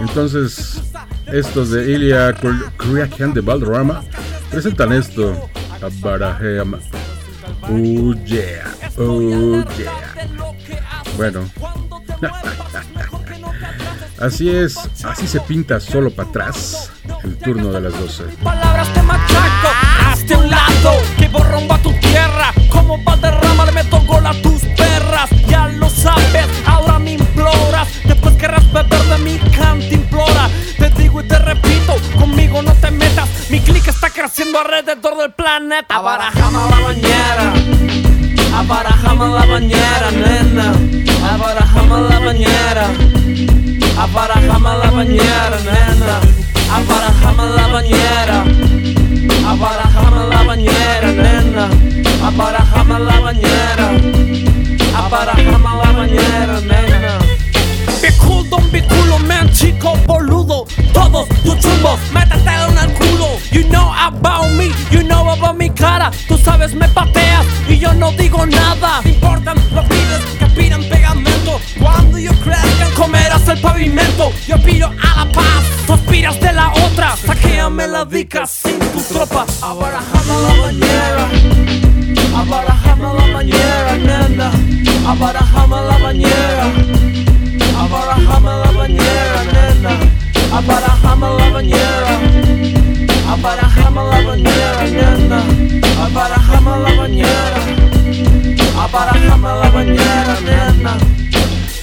[0.00, 0.80] entonces
[1.26, 4.02] estos de Ilya Kur- Kuryakin de Valderrama
[4.50, 5.48] presentan esto
[5.84, 6.78] a Barahema.
[7.62, 10.14] Oh yeah, oh yeah.
[11.16, 11.40] Bueno,
[14.18, 16.90] así es, así se pinta solo para atrás
[17.22, 18.24] el turno de las 12.
[18.42, 19.68] palabras te machaco
[20.06, 24.63] Hazte un lado, que borromba tu tierra Como Valderrama le meto gol a tus
[34.58, 37.52] alrededor del planeta Abarajama la bañera
[38.56, 40.72] Abarajama la bañera, nena
[41.32, 42.86] Abarajama la bañera
[43.98, 46.20] Abarajama la bañera, nena
[46.72, 48.44] Abarajama la bañera
[49.46, 51.68] Abarajame la bañera, nena.
[52.26, 53.90] Abarajame la bañera.
[54.96, 57.18] Abarajame la bañera, nena.
[58.00, 60.66] Be cool, don't be culo, man, chico boludo.
[60.92, 63.03] Todos tus chumbos, métetelo en el culo.
[63.54, 66.10] You know about me, you know about mi cara.
[66.26, 69.00] Tú sabes, me pateas y yo no digo nada.
[69.04, 71.60] Te importan los pibes que pidan pegamento.
[71.80, 74.32] Cuando yo crezca, comerás el pavimento.
[74.48, 77.14] Yo pido a la paz, tú aspiras de la otra.
[77.16, 79.46] Saquéame la dica sin tu tropa.
[79.62, 81.28] Abarajame la bañera.
[82.36, 84.50] Abarajame la bañera, nena.
[85.06, 85.53] Abarajame
[96.64, 97.58] Abarajame la bañera.
[98.82, 100.96] Abarajame la bañera, nena.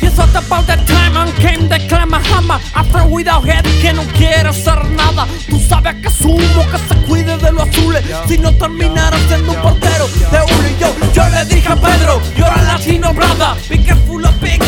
[0.02, 4.50] It's all about the time and came the Clamahama After without head que no quiere
[4.50, 5.28] hacer nada.
[5.48, 8.04] Tú sabes que sumo que se cuide de los azules.
[8.28, 12.20] Si no terminara siendo un portero de uno y yo Yo le dije a Pedro,
[12.36, 13.56] you're a latino brother.
[13.70, 14.62] Be careful of big,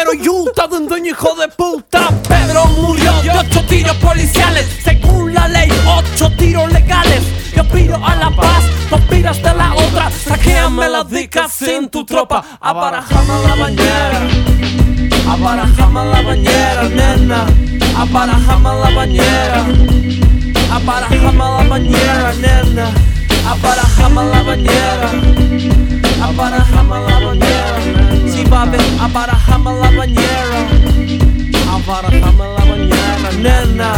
[0.00, 3.12] Ovejero Utah de un dueño hijo de puta Pedro murió.
[3.22, 7.22] De ocho tiros policiales Según la ley, ocho tiros legales.
[7.54, 10.10] Yo pido a la paz, tú aspiras de la otra.
[10.10, 12.42] Saquéame la dica sin tu tropa.
[12.60, 14.28] Abarajame la bañera
[15.28, 17.46] Abarajame la bañera, nena.
[17.96, 19.66] Abarajame la bañera
[20.72, 22.90] Abarajame la bañera, nena.
[23.46, 25.10] Abarajame la bañera
[26.22, 27.89] Abarajame la bañera,
[28.50, 30.60] baby, abarajame la bañera.
[31.72, 33.92] Abarajame la bañera, nena.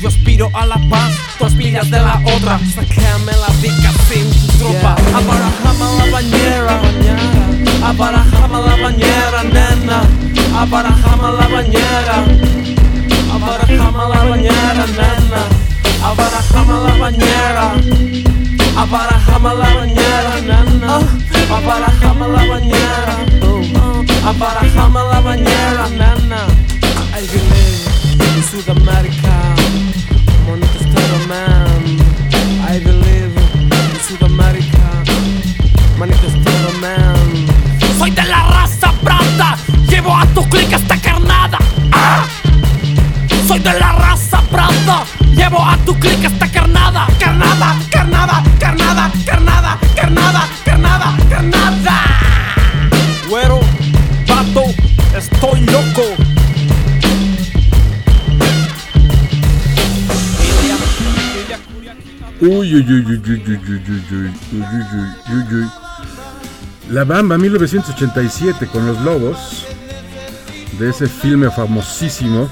[0.00, 2.58] Yo aspiro a la paz, tú aspiras de la otra.
[2.74, 4.96] Sácame la dica sin tu tropa.
[5.14, 6.80] Abarajame la bañera.
[7.84, 10.02] Abarajame la bañera, nena.
[10.60, 12.16] Abarajame la bañera.
[13.32, 15.66] Abarajame la bañera, nena
[16.02, 17.72] Abarajame la bañera.
[18.76, 20.98] Abarajame la bañera, nena
[21.50, 23.16] Abarajame la bañera.
[24.26, 26.46] Abarajame la bañera, nena
[27.14, 29.54] I believe in Sudamérica
[30.46, 31.82] Monito Estero Man.
[32.68, 35.02] I believe in Sudamérica
[35.98, 37.46] Manito Estero Man.
[37.98, 39.56] Soy de la raza branda
[39.88, 41.58] Llevo a tu clic esta carnada.
[41.92, 42.26] ¡Ah!
[43.48, 45.04] Soy de la raza branda
[45.48, 51.94] Llevo a tu clic esta carnada Carnada, carnada, carnada, carnada, carnada, carnada, carnada
[53.28, 53.60] Güero,
[54.26, 54.64] vato,
[55.16, 56.02] estoy loco
[62.40, 65.70] Uy, uy, uy, uy, uy, uy, uy, uy, uy, uy, uy, uy, uy.
[66.90, 69.64] La Bamba 1987 con los Lobos,
[70.80, 72.50] de ese filme famosísimo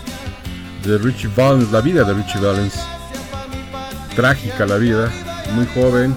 [0.84, 2.74] de Richie Valens, la vida de Richie Valens.
[4.14, 5.10] Trágica la vida,
[5.54, 6.14] muy joven,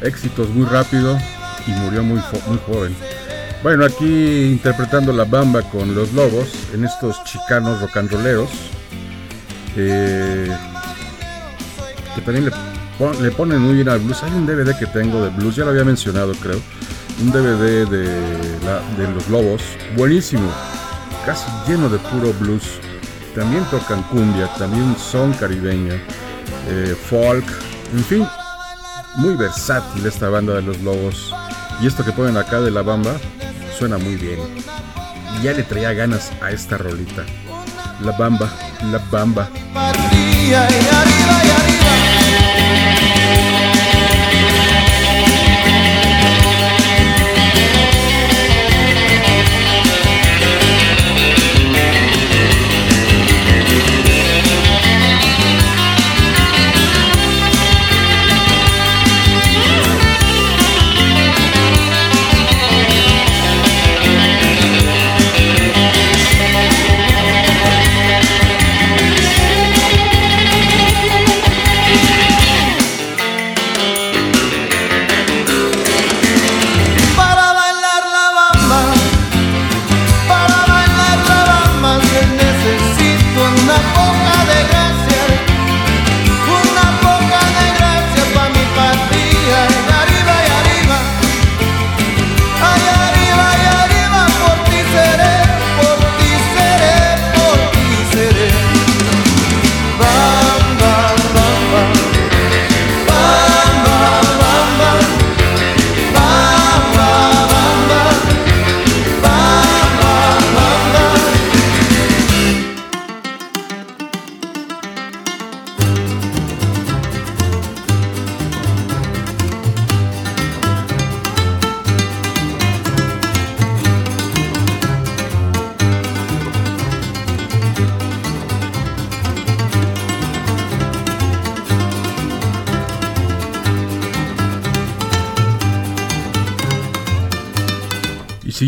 [0.00, 1.18] éxitos muy rápido
[1.66, 2.94] y murió muy, muy joven.
[3.62, 7.80] Bueno, aquí interpretando la Bamba con los Lobos en estos chicanos
[8.10, 8.48] rolleros.
[9.76, 10.50] eh,
[12.14, 14.22] que también le, le ponen muy bien al blues.
[14.22, 16.60] Hay un DVD que tengo de blues, ya lo había mencionado creo.
[17.20, 19.62] Un DVD de, de los lobos,
[19.94, 20.50] buenísimo,
[21.26, 22.80] casi lleno de puro blues.
[23.34, 25.94] También tocan cumbia, también son caribeña,
[26.68, 27.44] eh, folk,
[27.92, 28.26] en fin,
[29.16, 31.32] muy versátil esta banda de los lobos.
[31.80, 33.12] Y esto que ponen acá de la bamba
[33.78, 34.38] suena muy bien.
[35.38, 37.24] Y ya le traía ganas a esta rolita.
[38.02, 38.50] La bamba,
[38.90, 39.48] la bamba.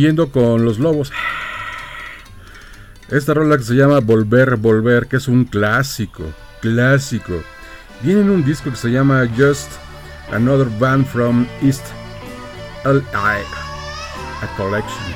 [0.02, 1.12] Siguiendo con los lobos.
[3.08, 6.24] Esta rola que se llama Volver, Volver, que es un clásico,
[6.60, 7.34] clásico.
[8.02, 9.70] Viene en un disco que se llama Just
[10.32, 11.86] Another Band from East
[12.84, 15.14] LI, a Collection.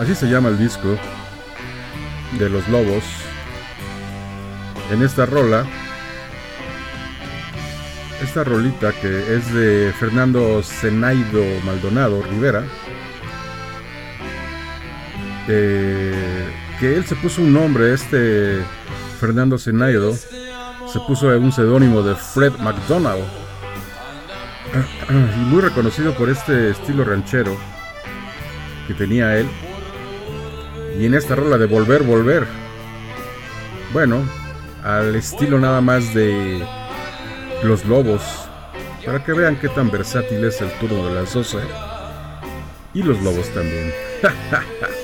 [0.00, 0.98] Así se llama el disco
[2.36, 3.04] de los lobos.
[4.90, 5.64] En esta rola,
[8.20, 12.64] esta rolita que es de Fernando Zenaido Maldonado Rivera,
[15.48, 18.58] que él se puso un nombre, este
[19.18, 23.24] Fernando Zenaido, se puso un seudónimo de Fred McDonald,
[25.08, 27.56] y muy reconocido por este estilo ranchero
[28.86, 29.48] que tenía él.
[30.98, 32.46] Y en esta rola de Volver, Volver,
[33.92, 34.22] bueno,
[34.82, 36.62] al estilo nada más de
[37.62, 38.22] Los Lobos,
[39.04, 41.58] para que vean qué tan versátil es el turno de las 12.
[42.94, 43.92] Y los lobos también.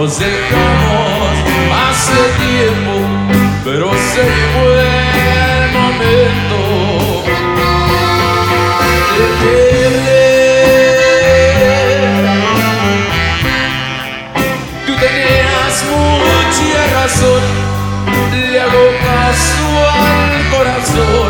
[0.00, 1.36] Nos dejamos
[1.74, 2.94] hace tiempo,
[3.62, 6.58] pero se llegó el momento
[9.18, 10.40] de perder.
[14.86, 17.44] Tú tenías mucha razón,
[18.32, 21.29] le hago caso al corazón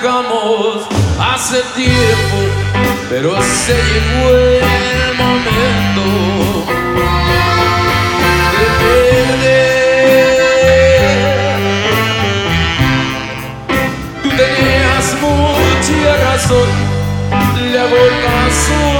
[0.00, 0.86] dejamos
[1.18, 2.38] hace tiempo,
[3.08, 6.02] pero se llegó el momento
[8.56, 9.60] de perder.
[14.22, 16.70] Tú tenías mucha razón,
[17.56, 18.99] le hago caso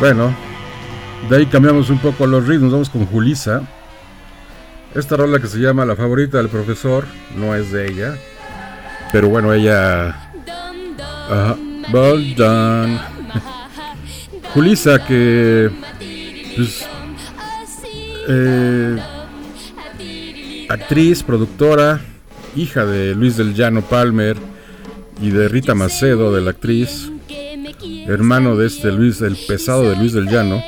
[0.00, 0.34] Bueno,
[1.28, 3.62] de ahí cambiamos un poco los ritmos, vamos con Julisa.
[4.94, 7.04] Esta rola que se llama La favorita del profesor,
[7.36, 8.14] no es de ella,
[9.12, 10.30] pero bueno, ella...
[14.54, 15.68] Julisa que...
[16.54, 16.86] Pues,
[18.28, 18.96] eh,
[20.68, 22.00] actriz, productora,
[22.54, 24.36] hija de Luis del Llano Palmer
[25.20, 27.10] y de Rita Macedo, de la actriz,
[28.08, 30.62] hermano de este Luis, el pesado de Luis del Llano,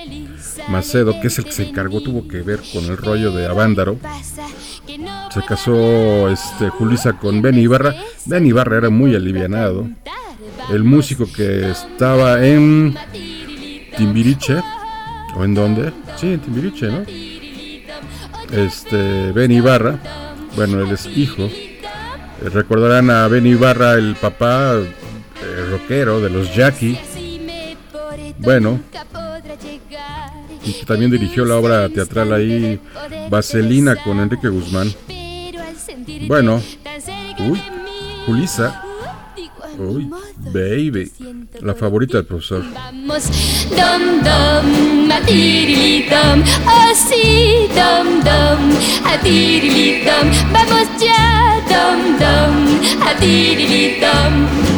[0.69, 3.99] Macedo, que es el que se encargó, tuvo que ver con el rollo de Avándaro.
[5.33, 7.95] Se casó este, Julisa con Ben Ibarra.
[8.27, 9.89] Ben Ibarra era muy alivianado.
[10.71, 12.95] El músico que estaba en
[13.97, 14.61] Timbiriche,
[15.35, 15.93] ¿o en dónde?
[16.17, 17.03] Sí, en Timbiriche, ¿no?
[18.53, 19.99] Este, Ben Ibarra,
[20.57, 21.43] bueno, él es hijo.
[21.43, 21.81] Eh,
[22.53, 26.99] Recordarán a Ben Ibarra, el papá eh, rockero de los Jackie.
[28.41, 28.81] Bueno,
[30.65, 32.81] y que también dirigió la obra teatral ahí,
[33.29, 34.93] Vaselina con Enrique Guzmán.
[36.27, 36.61] Bueno,
[37.39, 37.61] uy,
[38.27, 38.85] Julisa
[39.81, 40.11] Uy,
[40.53, 41.11] baby.
[41.61, 42.63] La favorita del profesor.
[42.75, 43.25] Vamos,
[43.71, 48.73] dom dom, a dom, oh sí, dom dom,
[49.07, 53.15] a dom, vamos ya, dom dom, a
[54.01, 54.70] dom.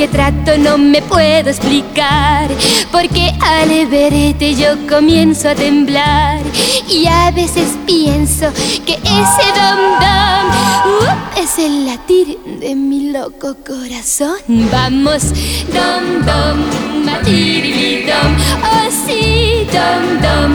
[0.00, 2.48] Que trato no me puedo explicar
[2.90, 6.40] Porque al verte yo comienzo a temblar
[6.88, 8.50] Y a veces pienso
[8.86, 14.38] que ese dom dom uh, Es el latir de mi loco corazón.
[14.72, 15.22] Vamos,
[15.68, 18.32] dom dom, a tirili dom
[18.72, 20.52] Oh sí, dom dom,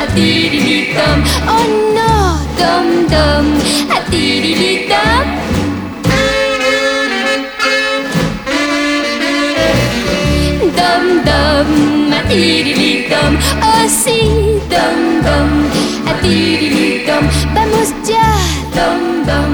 [0.00, 3.46] a tirili dom Oh no, dom dom,
[3.94, 5.47] a tirili dom
[12.28, 15.50] dum, a tirili dum, oh sí, dum dum,
[16.06, 18.36] a tirili dum, vamos ya,
[18.74, 19.52] dum dum,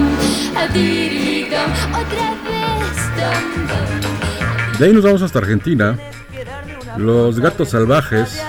[0.57, 4.79] a tirili dum, otra vez, dum dum.
[4.79, 5.97] De ahí nos vamos hasta Argentina.
[6.97, 8.41] Los gatos salvajes.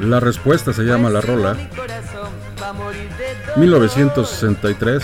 [0.00, 1.56] La respuesta se llama La Rola.
[3.56, 5.02] 1963.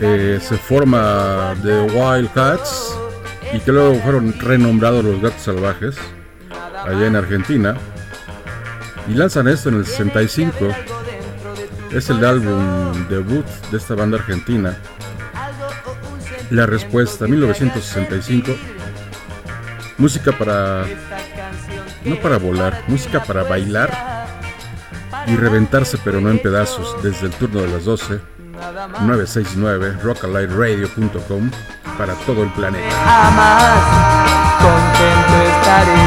[0.00, 3.01] Eh, se forma The Wildcats
[3.52, 5.96] y que luego fueron renombrados los Gatos Salvajes
[6.84, 7.76] allá en Argentina.
[9.08, 10.56] Y lanzan esto en el 65.
[11.90, 14.76] Es el álbum debut de esta banda argentina.
[16.50, 18.52] La respuesta, 1965.
[19.98, 20.84] Música para...
[22.04, 24.12] No para volar, música para bailar
[25.28, 28.20] y reventarse pero no en pedazos desde el turno de las 12.
[28.62, 31.50] 969 rockalightradio.com
[31.98, 32.94] para todo el planeta.
[33.04, 33.82] Jamás
[34.60, 36.06] contento estaré,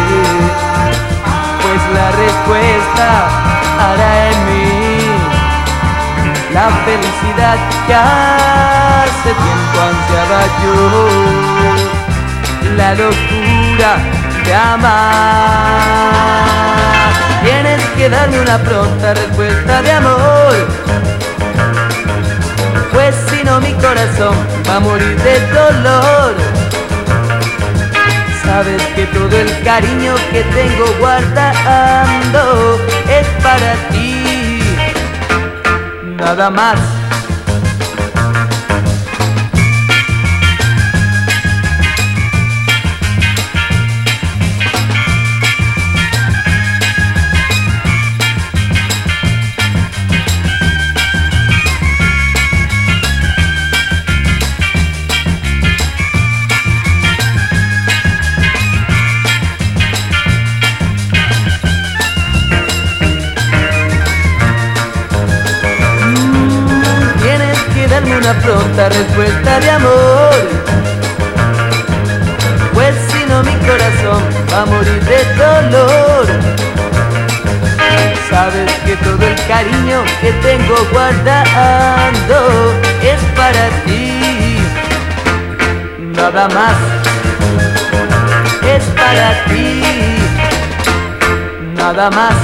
[1.62, 3.08] pues la respuesta
[3.80, 4.66] hará en mí
[6.54, 10.74] la felicidad que hace tiempo ansiaba yo,
[12.78, 13.92] la locura
[14.46, 15.76] de amar.
[17.44, 20.86] Tienes que darme una pronta respuesta de amor
[23.06, 24.36] pues si mi corazón
[24.68, 26.34] va a morir de dolor.
[28.44, 34.60] Sabes que todo el cariño que tengo guardando es para ti,
[36.18, 36.95] nada más.
[68.26, 70.34] Una pronta respuesta de amor.
[72.74, 76.26] Pues si no mi corazón va a morir de dolor.
[78.30, 82.74] Sabes que todo el cariño que tengo guardando
[83.04, 84.58] es para ti.
[86.16, 86.78] Nada más
[88.76, 89.84] es para ti.
[91.76, 92.36] Nada más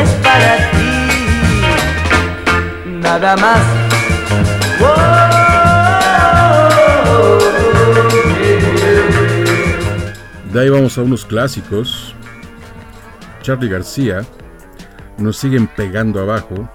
[0.00, 0.82] es para ti
[3.12, 3.81] nada más.
[10.52, 12.14] De ahí vamos a unos clásicos.
[13.40, 14.22] Charlie García.
[15.16, 16.68] Nos siguen pegando abajo.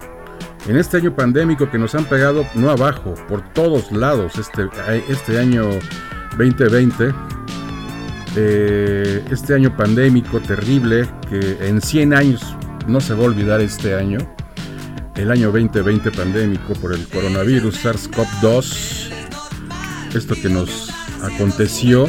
[0.67, 4.67] En este año pandémico que nos han pegado no abajo, por todos lados este,
[5.07, 5.69] este año
[6.37, 7.13] 2020.
[8.35, 12.55] Eh, este año pandémico terrible que en 100 años
[12.87, 14.17] no se va a olvidar este año.
[15.17, 19.09] El año 2020 pandémico por el coronavirus SARS-CoV-2.
[20.13, 20.91] Esto que nos
[21.23, 22.07] aconteció.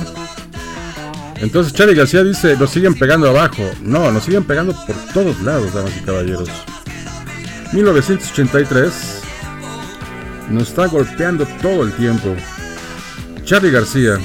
[1.37, 3.63] Entonces Charlie García dice, nos siguen pegando abajo.
[3.81, 6.51] No, nos siguen pegando por todos lados, damas y caballeros.
[7.73, 9.23] 1983
[10.51, 12.37] nos está golpeando todo el tiempo.
[13.45, 14.19] Charlie García.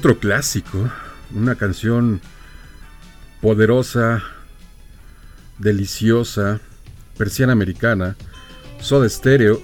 [0.00, 0.90] Otro clásico,
[1.34, 2.22] una canción
[3.42, 4.22] poderosa,
[5.58, 6.58] deliciosa,
[7.18, 8.16] persiana americana,
[8.80, 9.60] Soda Stereo,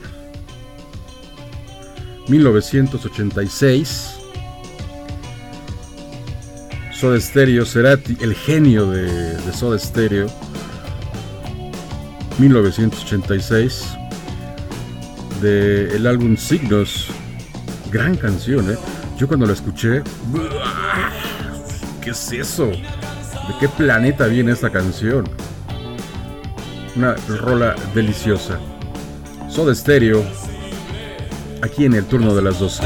[2.29, 4.19] 1986.
[6.93, 10.27] Soda Stereo, Cerati, el genio de, Soda Stereo,
[12.39, 13.87] 1986,
[15.41, 17.07] del el álbum Signos,
[17.91, 18.77] gran canción, ¿eh?
[19.17, 20.03] Yo cuando la escuché,
[22.03, 22.67] ¿qué es eso?
[22.67, 25.25] ¿De qué planeta viene esta canción?
[26.97, 28.59] Una rola deliciosa.
[29.49, 30.23] Soda Stereo,
[31.63, 32.83] aquí en el turno de las 12.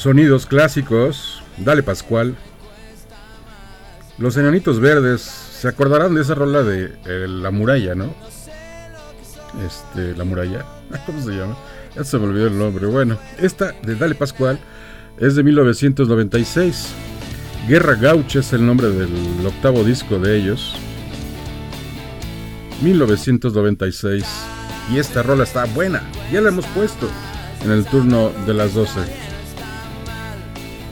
[0.00, 1.42] Sonidos clásicos.
[1.58, 2.34] Dale Pascual.
[4.16, 8.14] Los enanitos verdes se acordarán de esa rola de La muralla, ¿no?
[9.66, 10.64] este, la muralla,
[11.06, 11.56] ¿cómo se llama?
[11.94, 12.86] Ya se me olvidó el nombre.
[12.86, 14.58] Bueno, esta de Dale Pascual
[15.18, 16.88] es de 1996.
[17.68, 20.76] Guerra Gaucha es el nombre del octavo disco de ellos.
[22.82, 24.24] 1996.
[24.92, 26.02] Y esta rola está buena.
[26.32, 27.08] Ya la hemos puesto
[27.64, 29.19] en el turno de las 12.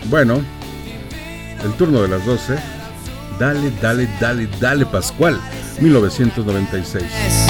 [0.09, 0.41] Bueno,
[1.63, 2.57] el turno de las 12.
[3.39, 5.39] Dale, dale, dale, dale Pascual.
[5.81, 7.48] 1996.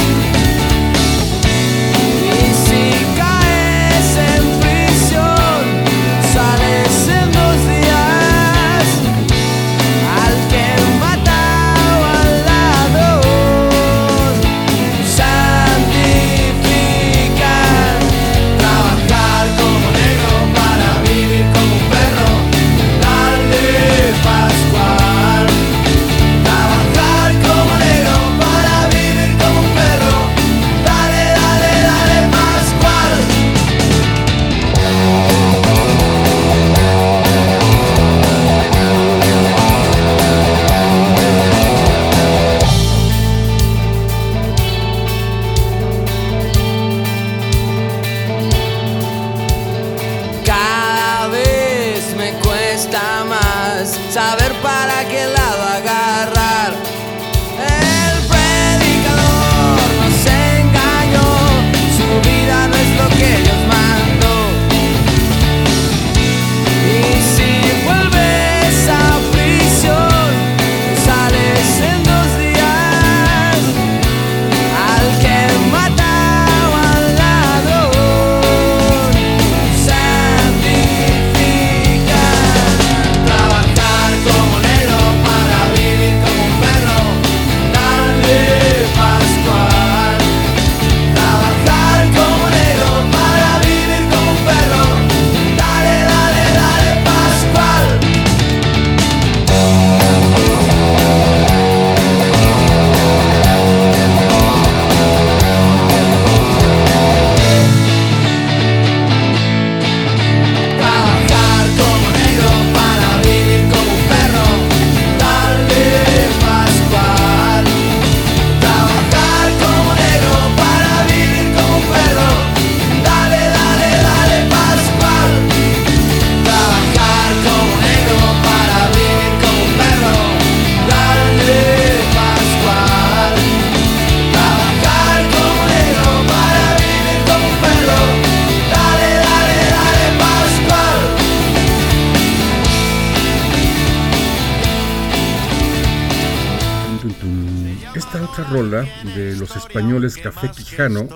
[149.78, 151.08] Españoles Café Quijano.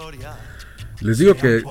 [1.01, 1.65] Les digo que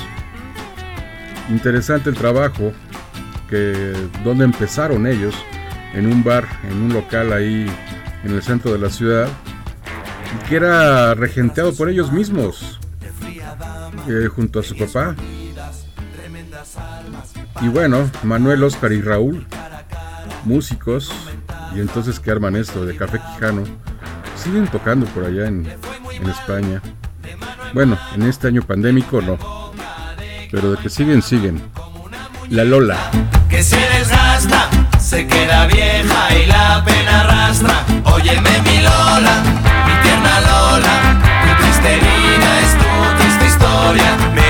[1.51, 2.73] Interesante el trabajo,
[3.51, 3.93] que
[4.24, 5.35] donde empezaron ellos
[5.94, 7.66] en un bar, en un local ahí
[8.24, 9.28] en el centro de la ciudad,
[10.49, 12.78] que era regenteado por ellos mismos,
[14.09, 15.15] eh, junto a su papá.
[17.61, 19.47] Y bueno, Manuel, Oscar y Raúl,
[20.45, 21.12] músicos,
[21.74, 23.65] y entonces que arman esto de Café Quijano,
[24.36, 25.66] siguen tocando por allá en,
[26.28, 26.82] España.
[27.74, 29.39] Bueno, en este año pandémico no,
[30.51, 31.62] pero de que siguen, siguen.
[32.49, 33.11] La Lola.
[35.09, 37.82] Se queda vieja y la pena arrastra.
[38.05, 39.36] Óyeme mi Lola,
[39.86, 40.94] mi tierna Lola,
[41.44, 44.48] tu triste vida es tu triste historia.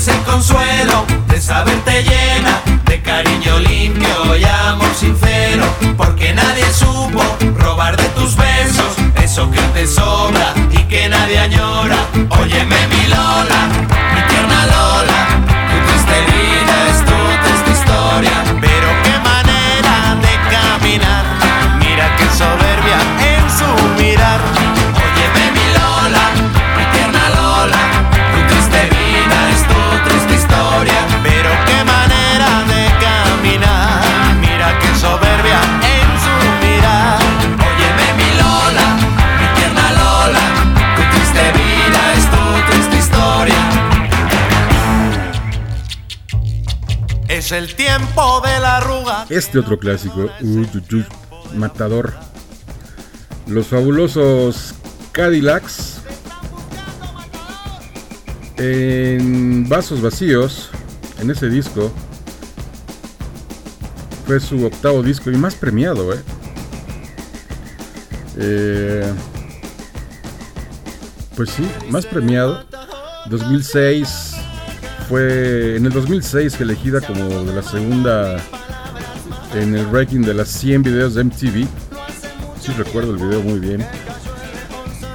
[0.00, 5.64] es el consuelo de saberte llena de cariño limpio y amor sincero,
[5.98, 7.22] porque nadie supo
[7.58, 11.98] robar de tus besos eso que te sobra y que nadie añora.
[12.30, 14.29] Óyeme mi Lola.
[47.52, 49.26] El tiempo de la arruga.
[49.28, 50.30] Este otro clásico,
[51.56, 52.14] Matador.
[53.48, 54.74] Los fabulosos
[55.10, 56.00] Cadillacs.
[58.56, 60.70] En Vasos Vacíos,
[61.18, 61.90] en ese disco,
[64.26, 66.22] fue su octavo disco y más premiado, ¿eh?
[68.36, 69.12] Eh,
[71.34, 72.64] pues sí, más premiado.
[73.26, 74.29] 2006
[75.10, 78.36] fue en el 2006 fue elegida como de la segunda
[79.56, 81.66] en el ranking de las 100 videos de MTV.
[82.60, 83.84] Sí recuerdo el video muy bien.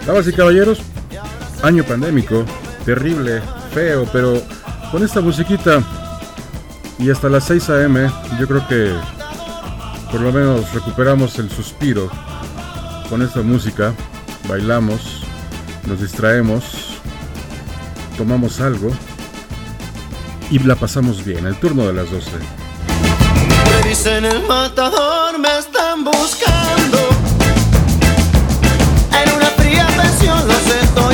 [0.05, 0.81] Damas y caballeros,
[1.63, 2.43] año pandémico,
[2.83, 3.41] terrible,
[3.73, 4.41] feo, pero
[4.91, 5.81] con esta musiquita
[6.99, 8.11] y hasta las 6 a.m.
[8.37, 8.91] yo creo que
[10.11, 12.11] por lo menos recuperamos el suspiro
[13.09, 13.93] con esta música,
[14.49, 15.23] bailamos,
[15.87, 16.99] nos distraemos,
[18.17, 18.91] tomamos algo
[20.51, 21.45] y la pasamos bien.
[21.45, 22.29] El turno de las 12.
[23.83, 26.97] Me dicen el matador, me están buscando.
[29.11, 31.04] En una fría pensión los estoy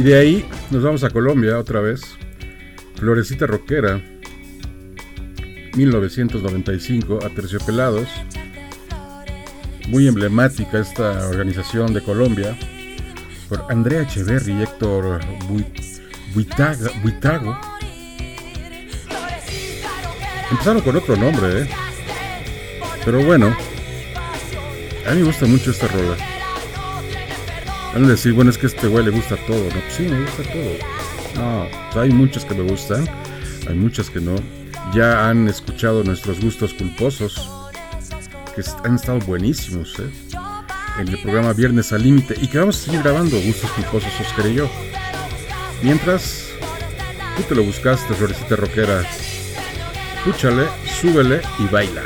[0.00, 2.00] Y de ahí nos vamos a Colombia otra vez.
[2.94, 4.00] Florecita Roquera,
[5.76, 8.08] 1995, a Terciopelados.
[9.88, 12.58] Muy emblemática esta organización de Colombia.
[13.50, 15.20] Por Andrea Echeverri y Héctor
[16.32, 17.58] Buitago.
[20.50, 21.70] Empezaron con otro nombre, ¿eh?
[23.04, 23.54] Pero bueno,
[25.06, 26.29] a mí me gusta mucho esta rola.
[27.92, 29.80] Van a decir, bueno, es que a este güey le gusta todo, ¿no?
[29.90, 31.66] Sí, me gusta todo.
[31.94, 33.08] No, hay muchas que me gustan,
[33.68, 34.36] hay muchas que no.
[34.94, 37.50] Ya han escuchado nuestros gustos culposos,
[38.54, 40.10] que han estado buenísimos, ¿eh?
[40.98, 44.46] En el programa Viernes al Límite, y que vamos a seguir grabando gustos culposos, Oscar
[44.46, 44.70] y yo.
[45.82, 46.48] Mientras,
[47.36, 49.02] tú te lo buscaste, Florecita Roquera.
[50.18, 50.66] Escúchale,
[51.00, 52.02] súbele y baila.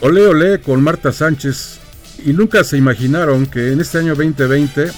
[0.00, 1.78] Ole Ole con Marta Sánchez
[2.24, 4.90] y nunca se imaginaron que en este año 2020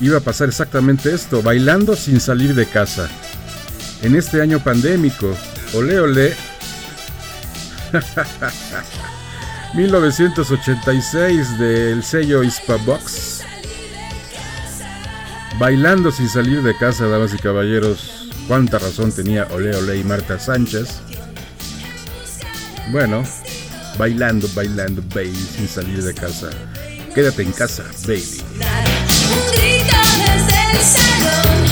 [0.00, 3.08] iba a pasar exactamente esto, bailando sin salir de casa.
[4.02, 5.34] En este año pandémico,
[5.74, 6.34] Ole Ole
[9.74, 12.42] 1986 del sello
[12.84, 13.42] Box
[15.58, 18.30] Bailando sin salir de casa, damas y caballeros.
[18.48, 21.00] Cuánta razón tenía Ole Ole y Marta Sánchez.
[22.90, 23.24] Bueno,
[23.98, 26.50] bailando, bailando, baby, sin salir de casa.
[27.14, 28.42] Quédate en casa, baby.
[28.50, 31.63] Un grito desde el salón,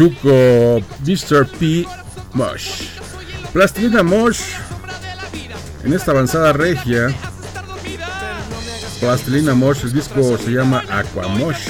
[0.00, 1.46] Pachuco, Mr.
[1.58, 1.86] P.
[2.32, 2.84] Mosh.
[3.52, 4.40] Plastilina Mosh.
[5.84, 7.14] En esta avanzada regia.
[8.98, 11.68] Plastilina Mosh, el disco se llama Aquamosh.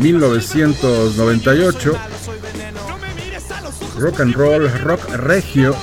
[0.00, 1.98] 1998.
[3.96, 5.74] Rock and roll, rock regio.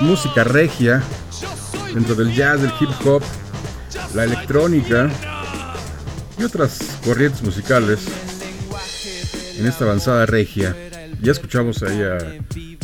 [0.00, 1.04] Música regia.
[1.94, 3.22] Dentro del jazz, del hip hop,
[4.12, 5.08] la electrónica
[6.36, 8.08] y otras corrientes musicales
[9.64, 10.76] en esta avanzada regia.
[11.22, 12.18] Ya escuchamos ahí a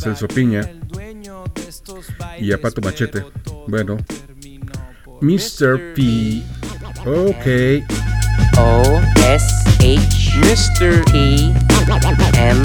[0.01, 0.67] Celso Piña
[2.39, 3.23] y a Pato Machete.
[3.67, 3.99] Bueno,
[5.21, 5.95] Mr.
[5.95, 6.43] P.
[7.05, 7.85] Ok.
[8.59, 9.47] O S
[9.79, 11.05] H Mr.
[11.13, 11.53] P
[12.39, 12.63] M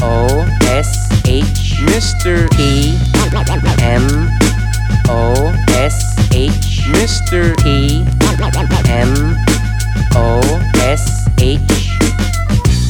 [0.00, 0.90] O S
[1.24, 2.48] H Mr.
[2.50, 2.94] P
[3.82, 4.06] M
[5.08, 7.56] O S H Mr.
[7.64, 8.04] P
[8.86, 9.36] M
[10.14, 10.40] O
[10.84, 11.97] S H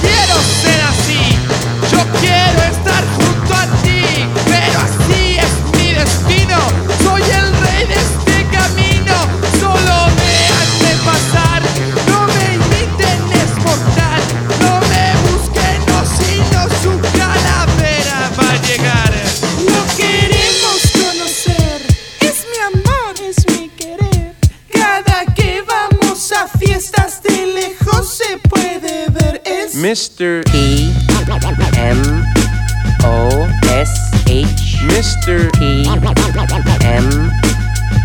[0.00, 1.13] Quiero ser así,
[29.84, 30.42] Mr.
[30.46, 30.94] P
[31.76, 32.24] M
[33.04, 33.28] O
[33.64, 33.92] S
[34.26, 35.52] H Mr.
[35.52, 35.84] P
[36.86, 37.30] M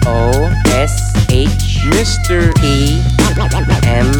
[0.05, 2.53] O S H Mr.
[2.59, 2.99] P
[3.87, 4.11] M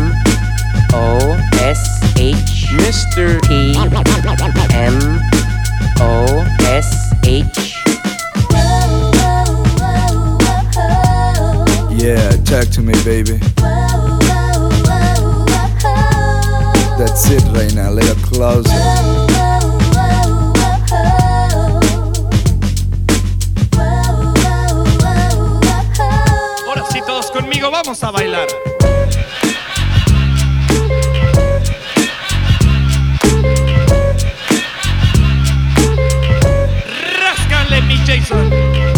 [0.93, 1.83] O S
[2.15, 3.41] H Mr.
[3.43, 3.75] P
[4.71, 5.19] M
[5.99, 7.75] O S H
[11.91, 13.58] Yeah, talk to me, baby.
[17.09, 18.69] That's it now, a little closer.
[26.67, 28.47] Ahora sí, todos conmigo, vamos a bailar.
[37.19, 38.88] Ráscale, mi Jason.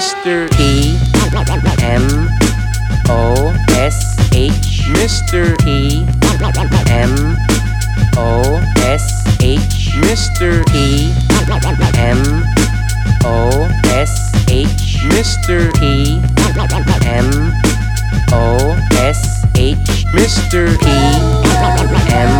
[0.00, 0.48] Mr.
[0.56, 0.96] P
[1.84, 2.26] M
[3.10, 5.58] O S H Mr.
[5.58, 6.06] P
[6.88, 7.36] M
[8.16, 9.04] O S
[9.42, 10.64] H Mr.
[10.72, 11.12] P
[11.98, 12.16] M
[13.26, 15.68] O S H Mr.
[15.78, 16.16] P
[17.04, 17.52] M
[18.32, 18.56] O
[18.96, 20.80] S H Mr.
[20.80, 20.86] P
[22.08, 22.32] M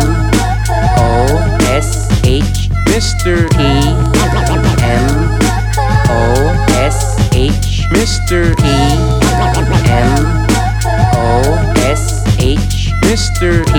[0.97, 1.37] O
[1.69, 3.47] S H Mr.
[3.51, 3.57] P
[4.81, 5.29] M
[6.09, 7.20] O S H
[8.01, 8.55] Mr.
[8.57, 8.63] P
[9.85, 10.25] M
[11.13, 11.43] O
[11.85, 13.63] S H Mr.
[13.63, 13.77] P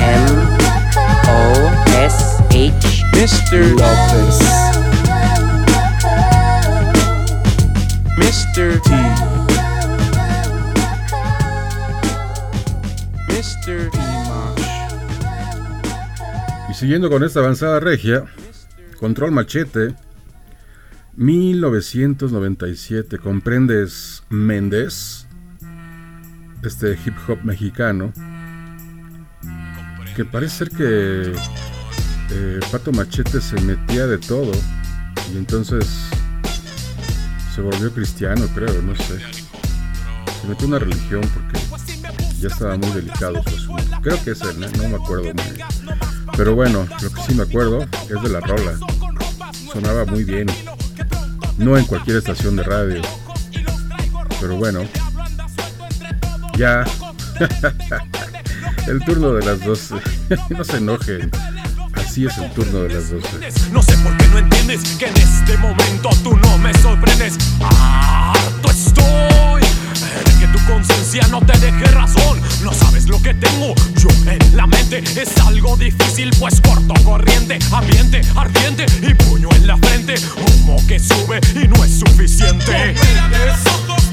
[0.00, 0.34] M
[1.28, 1.38] O
[2.00, 3.76] S H Mr.
[3.76, 4.40] Lopez.
[8.16, 8.80] Mr.
[8.80, 8.90] T
[13.28, 13.90] Mr.
[13.90, 13.98] T
[16.70, 18.24] Y siguiendo con esta avanzada regia,
[18.98, 19.94] Control Machete,
[21.16, 25.26] 1997, comprendes Méndez,
[26.62, 28.12] este hip hop mexicano,
[30.16, 31.34] que parece ser que
[32.30, 34.52] eh, Pato Machete se metía de todo
[35.32, 35.86] y entonces
[37.54, 39.20] se volvió cristiano, creo, no sé.
[40.40, 41.58] Se metió una religión porque
[42.40, 43.84] ya estaba muy delicado su asunto.
[44.02, 44.70] Creo que es él, ¿eh?
[44.76, 45.66] no me acuerdo muy bien.
[46.36, 48.76] Pero bueno, lo que sí me acuerdo es de la rola.
[49.72, 50.48] Sonaba muy bien.
[51.56, 53.02] No en cualquier estación de radio.
[54.40, 54.80] Pero bueno.
[56.56, 56.84] Ya.
[58.86, 59.94] el turno de las 12.
[60.50, 61.30] no se enojen.
[61.94, 63.28] Así es el turno de las 12.
[63.72, 67.34] No sé por qué no entiendes que en este momento tú no me sorprendes.
[67.60, 69.62] Harto estoy
[69.94, 72.40] de que tu conciencia no te deje razón.
[72.62, 75.02] No sabes lo que tengo yo en la mente.
[75.16, 80.14] Es algo difícil, pues corto, corriente, ambiente, ardiente y puño en la frente.
[80.36, 82.94] Humo que sube y no es suficiente.
[83.88, 84.04] Ojos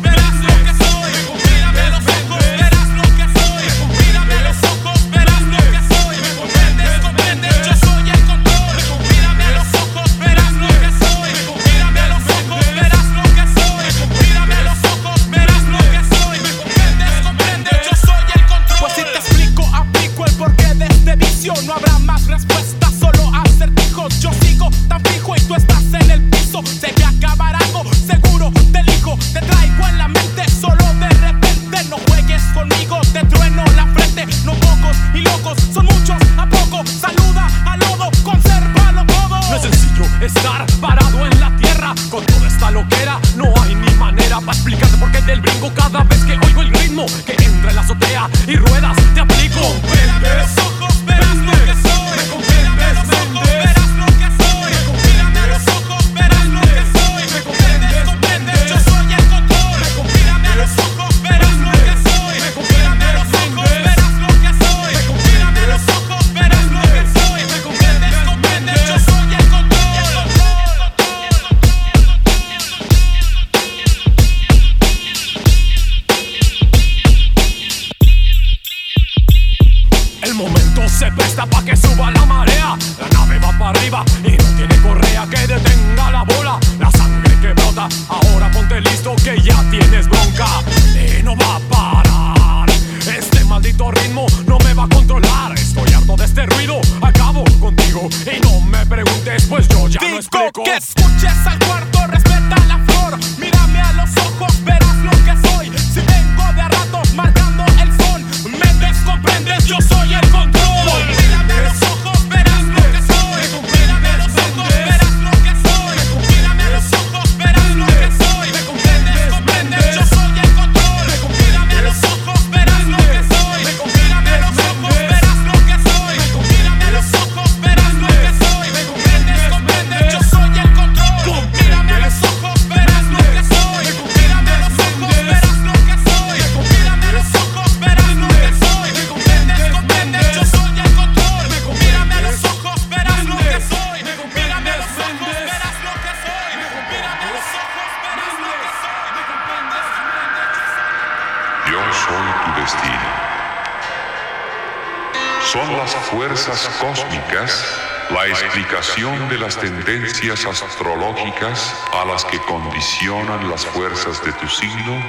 [164.51, 165.01] signo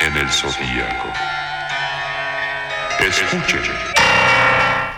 [0.00, 1.08] en el zodíaco.
[2.98, 3.60] Escuchen.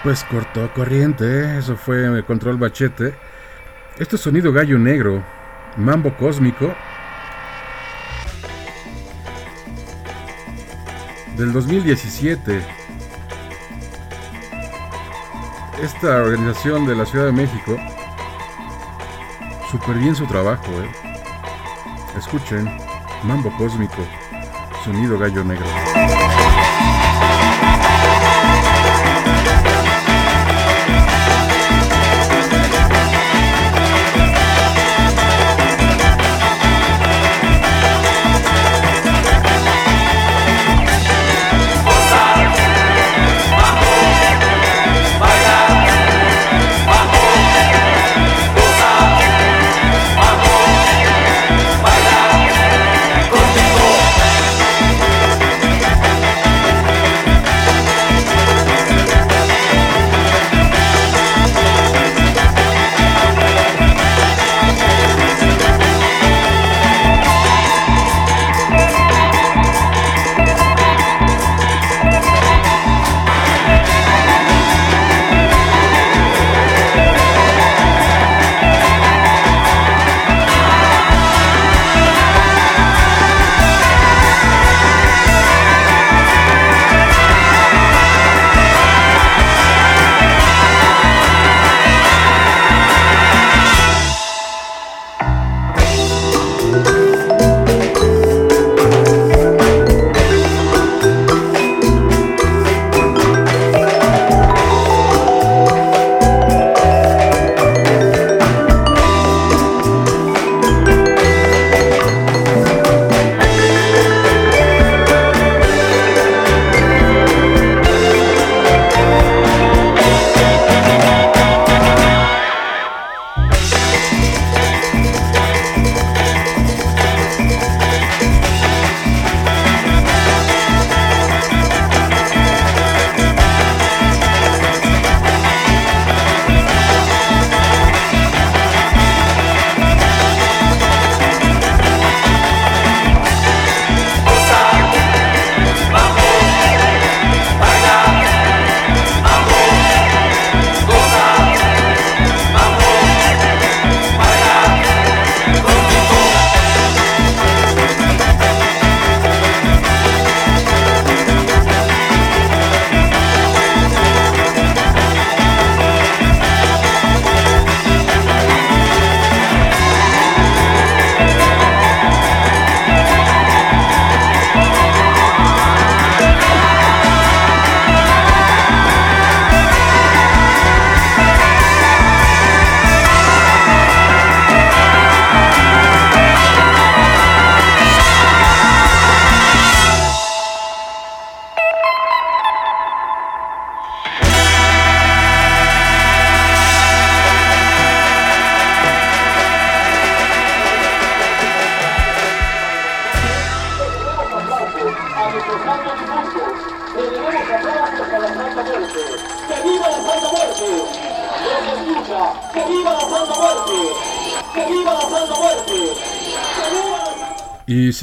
[0.02, 3.14] Pues cortó corriente, eso fue el control bachete.
[3.98, 5.22] Este sonido gallo negro,
[5.76, 6.74] mambo cósmico.
[11.36, 12.62] Del 2017.
[15.82, 17.76] Esta organización de la Ciudad de México.
[19.70, 20.90] Súper bien su trabajo, ¿eh?
[22.16, 22.93] Escuchen.
[23.24, 24.06] Mambo Cósmico,
[24.84, 25.66] Sonido Gallo Negro.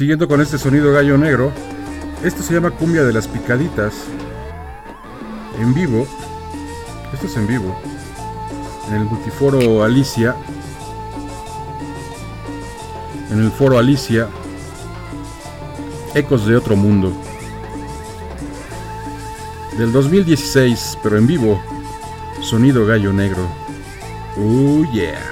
[0.02, 1.52] Siguiendo con este sonido gallo negro,
[2.24, 3.94] esto se llama cumbia de las picaditas.
[5.60, 6.08] En vivo.
[7.12, 7.80] Esto es en vivo.
[8.88, 10.34] En el multiforo Alicia.
[13.30, 14.26] En el foro Alicia.
[16.16, 17.12] Ecos de otro mundo.
[19.78, 21.62] Del 2016, pero en vivo.
[22.40, 23.46] Sonido gallo negro.
[24.36, 25.31] Oh yeah.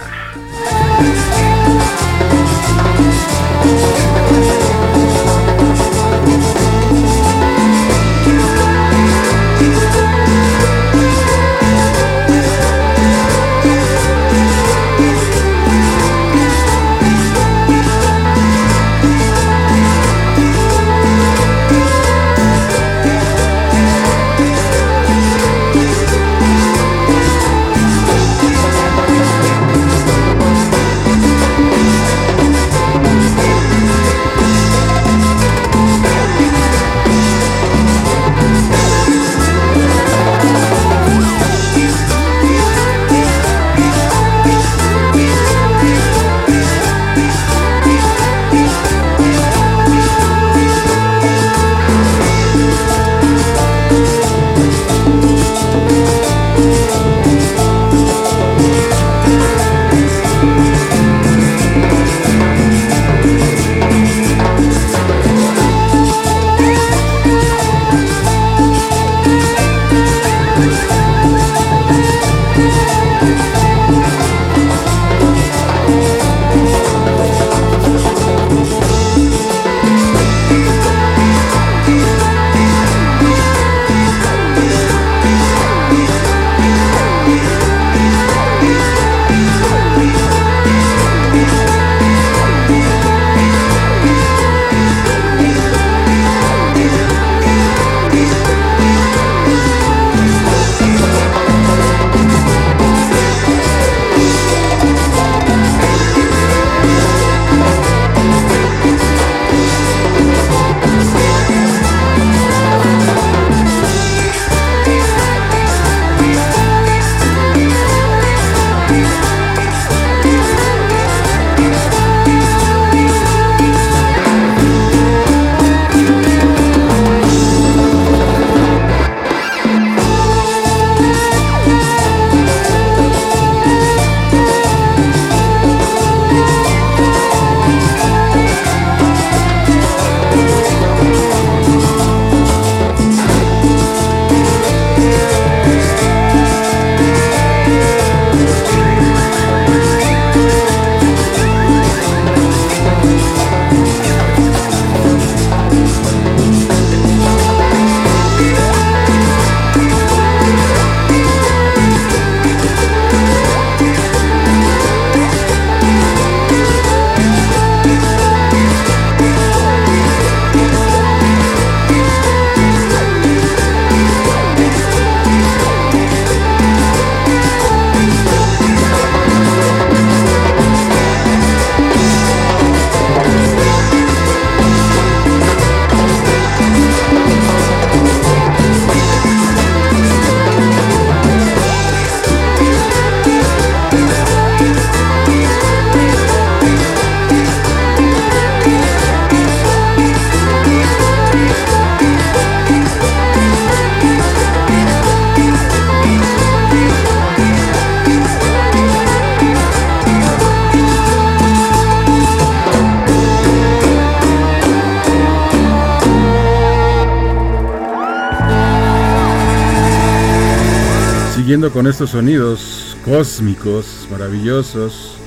[222.07, 225.19] Sonidos cósmicos, maravillosos,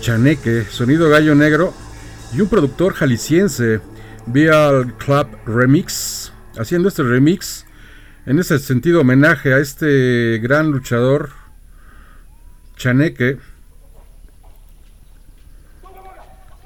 [0.00, 1.74] Chaneque, sonido gallo negro
[2.32, 3.80] y un productor jalisciense,
[4.26, 7.66] Vial Club Remix, haciendo este remix
[8.24, 11.30] en ese sentido homenaje a este gran luchador
[12.76, 13.38] Chaneque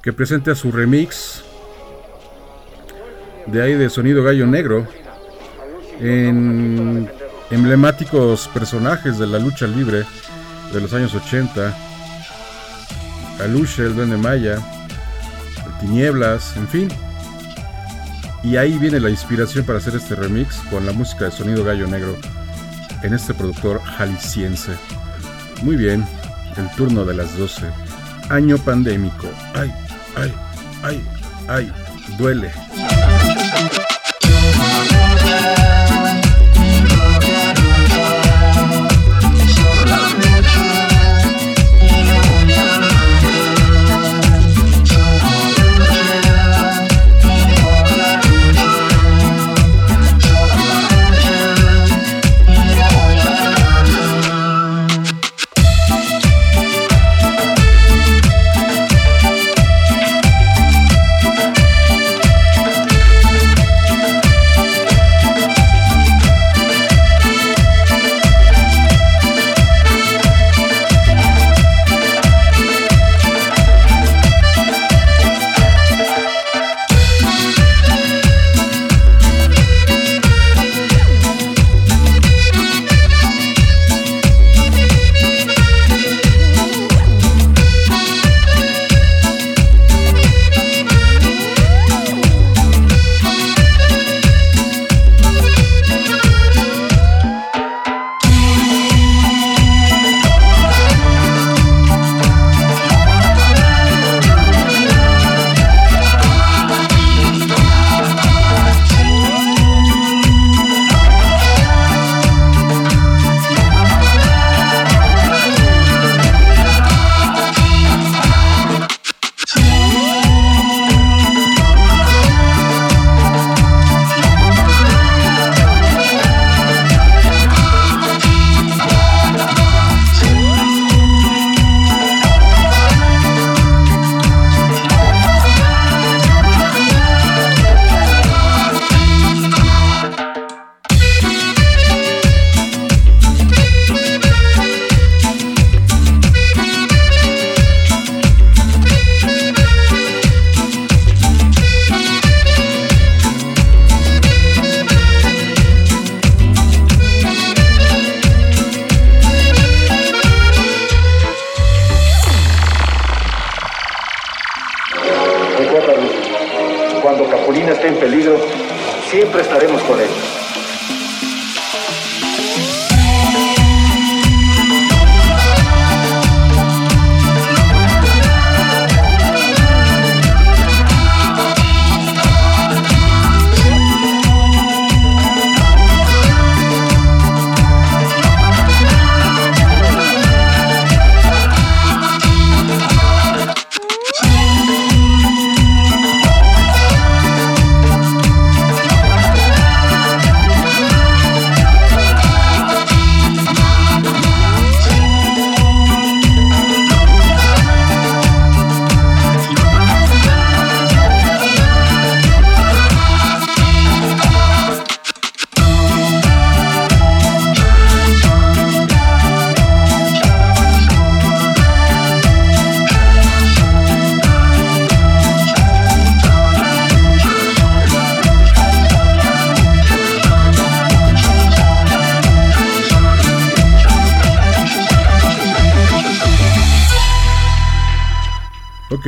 [0.01, 1.43] que presenta su remix
[3.47, 4.87] de ahí de sonido gallo negro
[5.99, 7.18] en
[7.51, 10.05] emblemáticos personajes de la lucha libre
[10.73, 11.75] de los años 80
[13.43, 14.55] Aluche, el Duende Maya
[15.65, 16.87] el Tinieblas, en fin.
[18.43, 21.87] Y ahí viene la inspiración para hacer este remix con la música de sonido gallo
[21.87, 22.17] negro
[23.03, 24.71] en este productor jalisciense.
[25.63, 26.05] Muy bien,
[26.57, 27.65] el turno de las 12
[28.29, 29.27] año pandémico.
[29.53, 29.73] Ay,
[30.15, 30.33] ay,
[30.83, 31.03] ay,
[31.49, 31.71] Ay,
[32.19, 32.51] duele.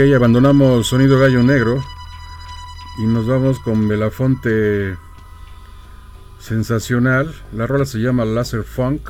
[0.10, 1.80] Abandonamos Sonido Gallo Negro
[2.98, 4.98] y nos vamos con Belafonte
[6.40, 7.34] Sensacional.
[7.54, 9.10] La rola se llama Laser Funk.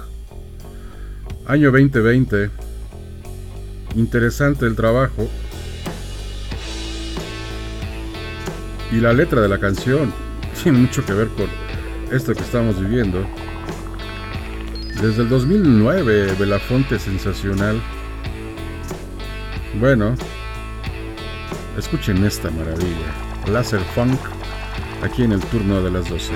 [1.48, 2.52] Año 2020.
[3.96, 5.30] Interesante el trabajo.
[8.92, 10.14] Y la letra de la canción
[10.62, 11.48] tiene mucho que ver con
[12.12, 13.26] esto que estamos viviendo.
[15.02, 17.82] Desde el 2009, Belafonte Sensacional.
[19.80, 20.16] Bueno,
[21.78, 23.14] escuchen esta maravilla.
[23.48, 24.20] Laser Funk,
[25.04, 26.34] aquí en el turno de las 12.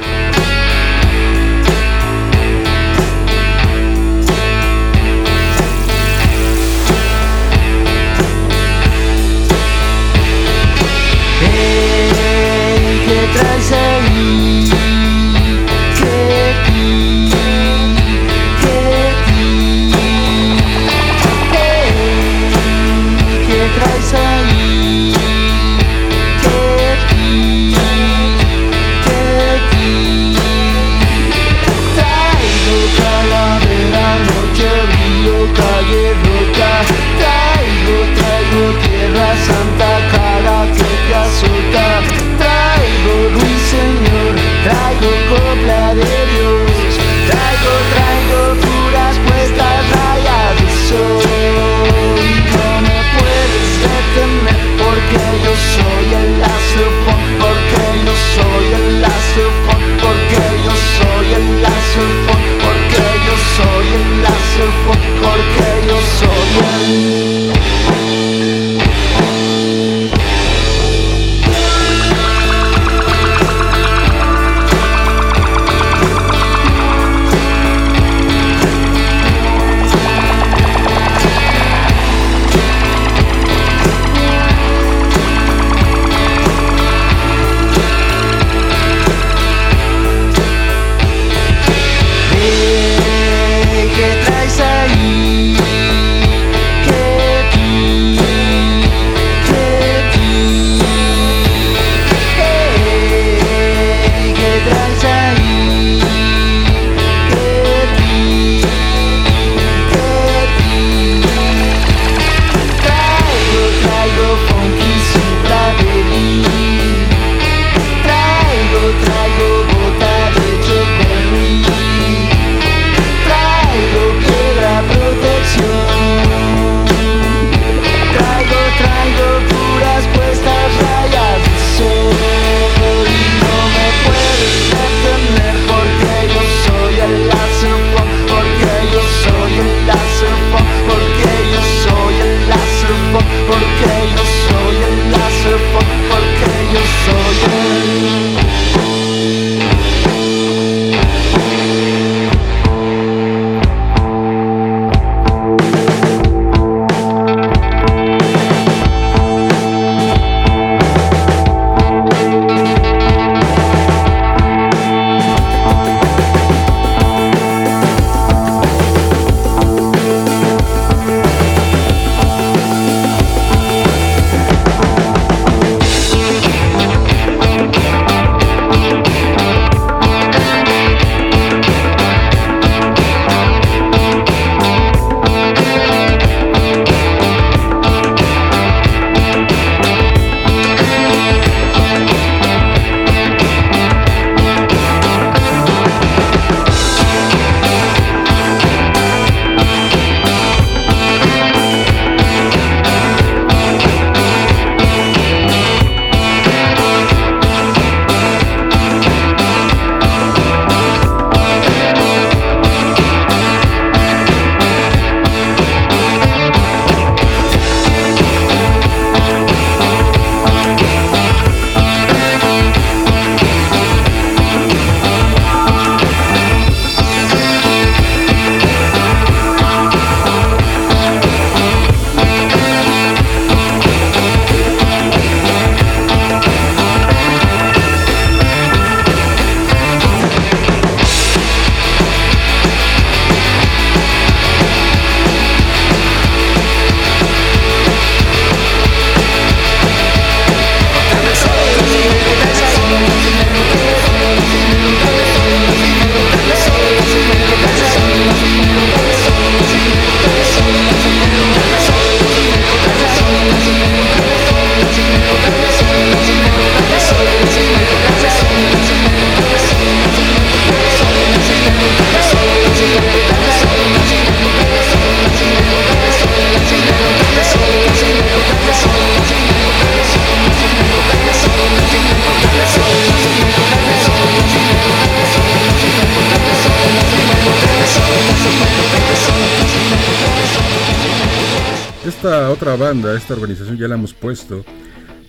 [292.92, 294.64] Esta organización ya la hemos puesto,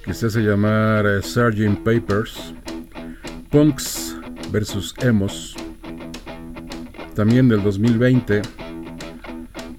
[0.05, 1.78] que se hace llamar eh, Sgt.
[1.83, 2.53] Papers,
[3.51, 4.15] Punks
[4.53, 5.57] versus Emos,
[7.15, 8.43] también del 2020.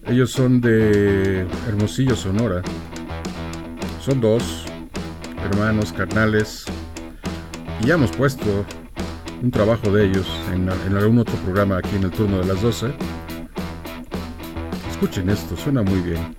[0.07, 2.63] Ellos son de Hermosillo, Sonora.
[4.03, 4.65] Son dos
[5.45, 6.65] hermanos, carnales.
[7.83, 8.65] Y ya hemos puesto
[9.43, 10.67] un trabajo de ellos en
[10.97, 12.87] algún otro programa aquí en el turno de las 12.
[14.89, 16.36] Escuchen esto, suena muy bien.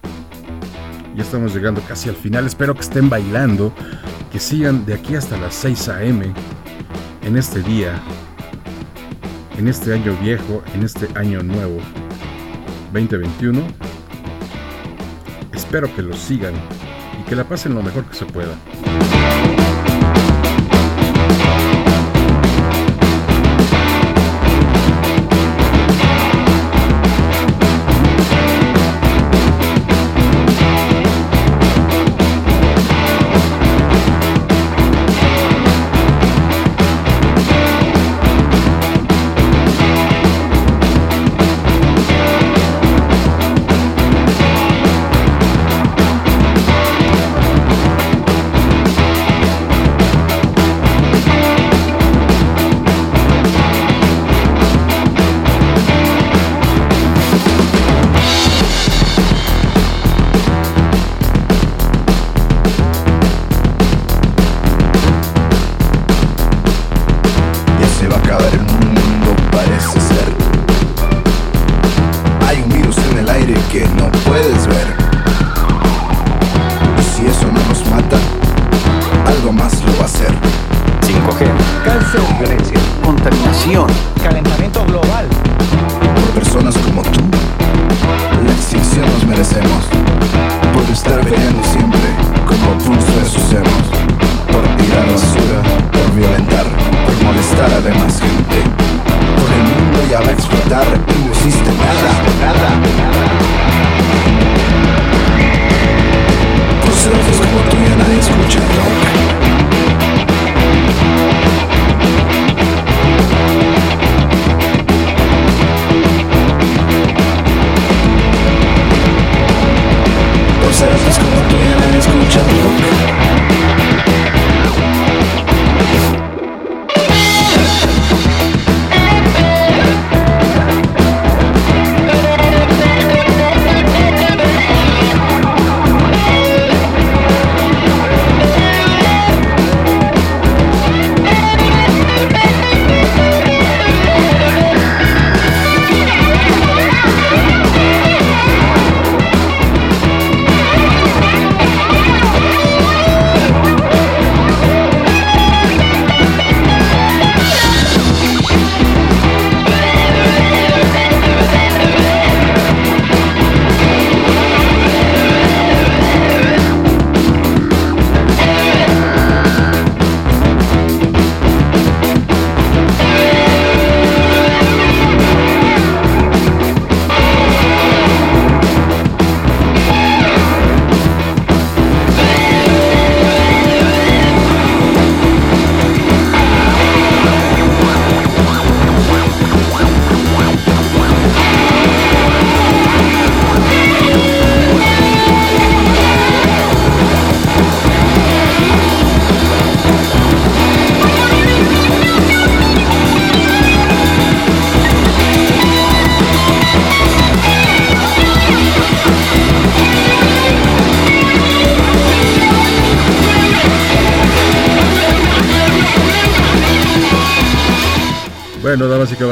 [1.19, 2.47] Ya estamos llegando casi al final.
[2.47, 3.73] Espero que estén bailando,
[4.31, 6.33] que sigan de aquí hasta las 6 a.m.
[7.23, 8.01] en este día,
[9.59, 11.79] en este año viejo, en este año nuevo,
[12.93, 13.61] 2021.
[15.53, 16.55] Espero que lo sigan
[17.21, 18.55] y que la pasen lo mejor que se pueda.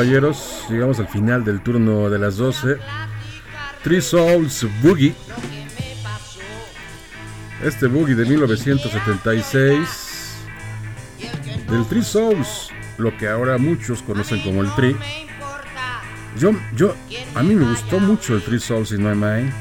[0.09, 2.79] Llegamos al final del turno de las 12.
[3.83, 5.15] Three Souls Boogie.
[7.63, 10.47] Este boogie de 1976.
[11.71, 14.97] Del Three Souls, lo que ahora muchos conocen como el Tree.
[16.39, 16.95] Yo, yo,
[17.35, 19.53] a mí me gustó mucho el Three Souls in My Mind.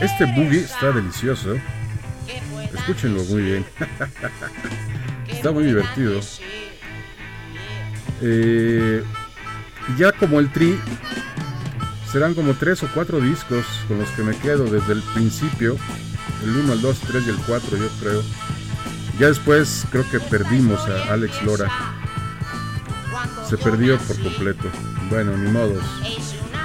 [0.00, 1.56] Este boogie está delicioso.
[2.74, 3.64] Escúchenlo muy bien.
[5.28, 6.20] está muy divertido.
[8.22, 9.02] Eh,
[9.98, 10.78] ya como el Tri,
[12.10, 15.76] serán como tres o cuatro discos con los que me quedo desde el principio.
[16.44, 18.22] El 1, el 2, 3 y el 4 yo creo.
[19.18, 21.68] Ya después creo que perdimos a Alex Lora.
[23.48, 24.68] Se perdió por completo.
[25.10, 25.82] Bueno, ni modos.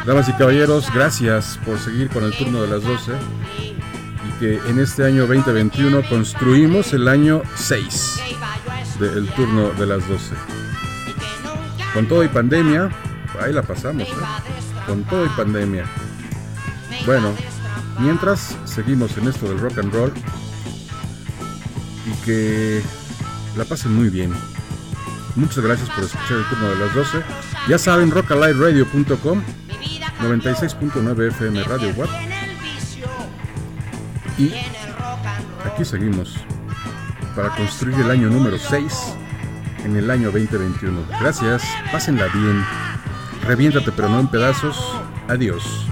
[0.05, 3.11] Damas y caballeros, gracias por seguir con el turno de las 12.
[4.39, 8.19] que en este año 2021 construimos el año 6
[8.99, 10.59] del turno de las 12.
[11.94, 12.90] Con todo y pandemia,
[13.41, 14.14] ahí la pasamos, ¿eh?
[14.86, 15.86] Con todo y pandemia.
[17.06, 17.34] Bueno,
[17.99, 20.14] mientras seguimos en esto del rock and roll
[22.06, 22.82] y que
[23.57, 24.34] la pasen muy bien.
[25.36, 27.24] Muchas gracias por escuchar el turno de las 12.
[27.68, 29.41] Ya saben, rockaliveradio.com
[30.22, 32.10] 96.9 FM Radio Web.
[34.38, 34.53] Y
[35.66, 36.36] aquí seguimos
[37.36, 39.18] para construir el año número 6
[39.84, 41.06] en el año 2021.
[41.19, 42.64] Gracias, pásenla bien.
[43.43, 44.77] Reviéntate pero no en pedazos.
[45.27, 45.88] Adiós.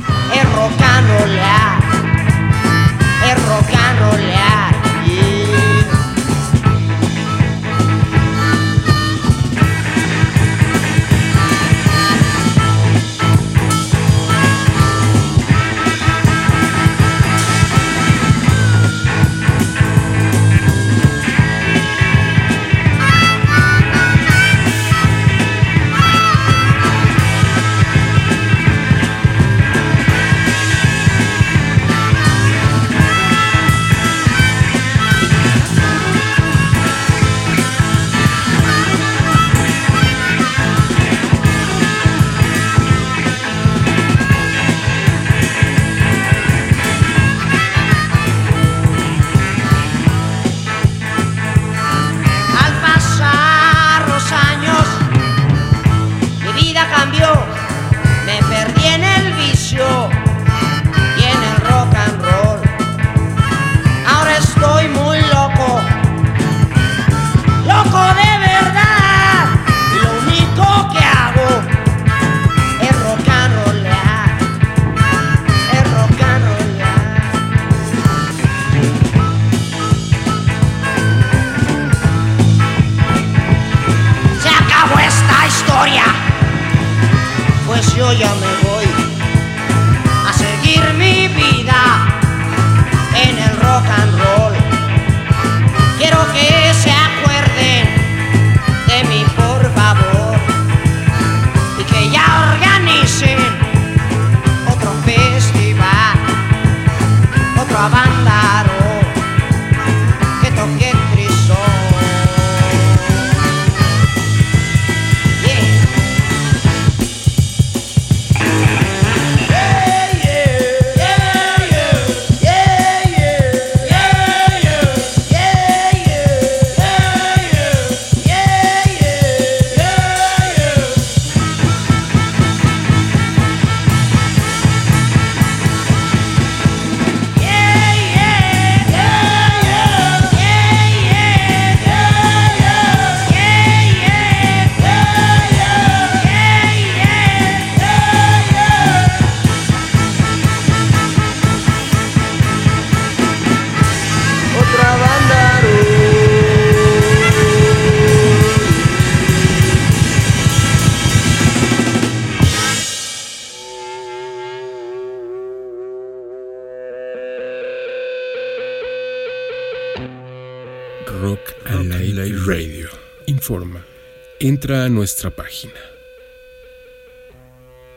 [174.48, 175.74] Entra a nuestra página.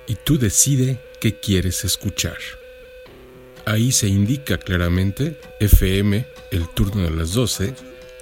[0.08, 2.38] Y tú decide qué quieres escuchar.
[3.66, 7.72] Ahí se indica claramente FM, el turno de las 12,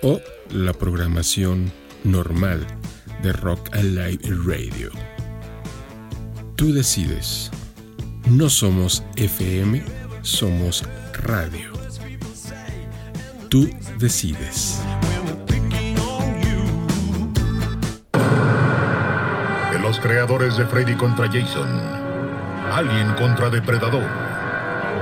[0.02, 1.72] o la programación
[2.04, 2.66] normal
[3.22, 4.90] de Rock Alive Radio.
[6.54, 7.50] Tú decides.
[8.28, 9.82] No somos FM,
[10.20, 10.84] somos
[11.14, 11.72] radio.
[13.48, 14.82] Tú decides.
[20.00, 21.68] Creadores de Freddy contra Jason,
[22.72, 24.08] Alien contra Depredador,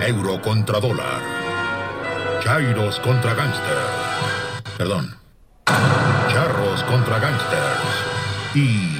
[0.06, 1.20] Euro contra Dólar,
[2.42, 3.78] Chairos contra Gangster,
[4.76, 5.16] perdón,
[6.36, 8.16] Charros contra Gangsters.
[8.54, 8.98] Y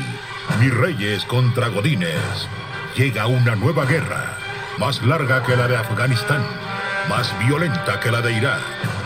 [0.61, 2.49] Mis Reyes contra Godines.
[2.97, 4.39] Llega una nueva guerra,
[4.79, 6.43] más larga que la de Afganistán,
[7.09, 8.61] más violenta que la de Irak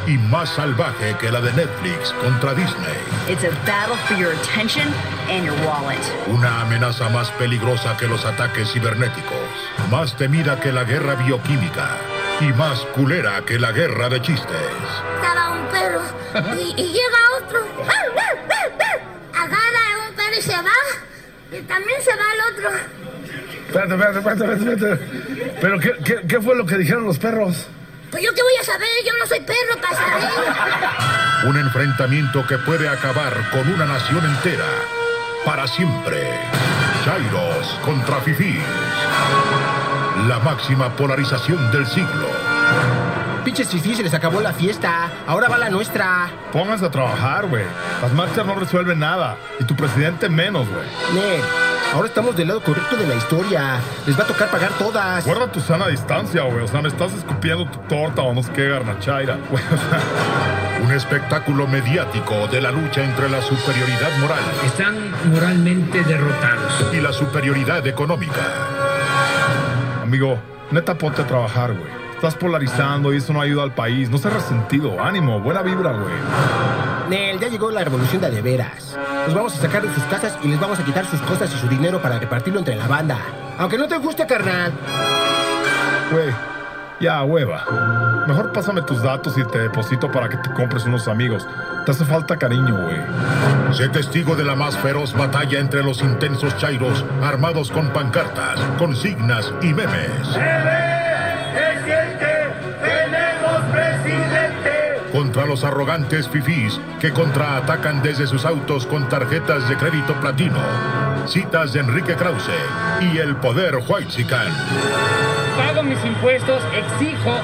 [0.06, 2.96] y más salvaje que la de Netflix contra Disney.
[3.28, 4.88] It's a battle for your attention
[5.28, 6.00] and your wallet.
[6.28, 9.38] Una amenaza más peligrosa que los ataques cibernéticos,
[9.90, 11.98] más temida que la guerra bioquímica
[12.40, 14.56] y más culera que la guerra de chistes.
[15.16, 16.00] Estaba un perro
[16.58, 17.60] y, y llega otro.
[19.34, 20.80] Agarra a un perro y se va.
[21.52, 22.70] Y también se va el otro.
[23.68, 25.58] Espérate, espérate, espérate, espérate.
[25.60, 27.68] ¿Pero qué, qué, qué fue lo que dijeron los perros?
[28.10, 31.48] Pues yo qué voy a saber, yo no soy perro para saber.
[31.48, 34.66] Un enfrentamiento que puede acabar con una nación entera.
[35.44, 36.28] Para siempre.
[37.04, 38.60] Chairos contra Fifís.
[40.28, 42.28] La máxima polarización del siglo.
[43.44, 45.10] Pinches fifís, se les acabó la fiesta.
[45.26, 46.28] Ahora va la nuestra.
[46.52, 47.64] Pónganse a trabajar, güey.
[48.02, 49.36] Las marchas no resuelven nada.
[49.58, 50.86] Y tu presidente menos, güey.
[51.94, 53.80] Ahora estamos del lado correcto de la historia.
[54.06, 55.24] Les va a tocar pagar todas.
[55.26, 56.64] Guarda tu sana distancia, güey.
[56.64, 59.62] O sea, me estás escupiendo tu torta o no sé qué garnachaira, güey.
[59.64, 66.86] O sea, Un espectáculo mediático de la lucha entre la superioridad moral Están moralmente derrotados.
[66.92, 68.40] y la superioridad económica.
[70.02, 70.38] amigo,
[70.70, 72.00] neta ponte a trabajar, güey.
[72.14, 74.10] Estás polarizando y eso no ayuda al país.
[74.10, 75.02] No seas resentido.
[75.02, 76.14] Ánimo, buena vibra, güey.
[77.10, 78.96] Nel, ya llegó la revolución de de veras.
[79.26, 81.58] Los vamos a sacar de sus casas y les vamos a quitar sus cosas y
[81.58, 83.18] su dinero para repartirlo entre la banda.
[83.58, 84.72] Aunque no te guste, carnal.
[86.12, 86.32] Güey,
[87.00, 87.64] ya, hueva.
[88.28, 91.48] Mejor pásame tus datos y te deposito para que te compres unos amigos.
[91.84, 93.00] Te hace falta cariño, güey.
[93.72, 99.52] Sé testigo de la más feroz batalla entre los intensos chairos armados con pancartas, consignas
[99.62, 100.38] y memes.
[100.38, 100.89] tenemos
[105.12, 110.60] Contra los arrogantes fifís que contraatacan desde sus autos con tarjetas de crédito platino,
[111.26, 112.52] citas de Enrique Krause
[113.00, 114.52] y el poder Whitezican.
[115.56, 117.34] Pago mis impuestos, exijo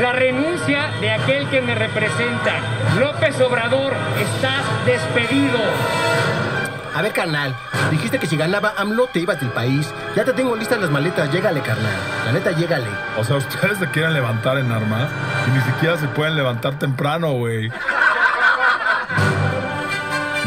[0.00, 2.60] la renuncia de aquel que me representa.
[2.98, 5.58] López Obrador, estás despedido.
[6.96, 7.54] A ver, carnal,
[7.90, 9.92] dijiste que si ganaba AMLO te ibas del país.
[10.14, 11.92] Ya te tengo listas las maletas, llégale, carnal.
[12.24, 12.86] La neta, llégale.
[13.18, 15.10] O sea, ustedes se quieren levantar en armas
[15.46, 17.70] y ni siquiera se pueden levantar temprano, güey.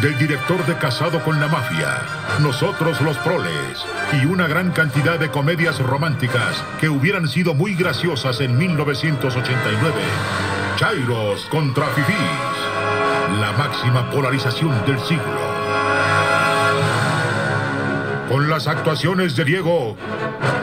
[0.01, 1.97] Del director de Casado con la Mafia,
[2.39, 3.85] Nosotros los Proles
[4.19, 9.93] y una gran cantidad de comedias románticas que hubieran sido muy graciosas en 1989.
[10.77, 15.48] Chairos contra Fifís, la máxima polarización del siglo.
[18.29, 19.97] Con las actuaciones de Diego...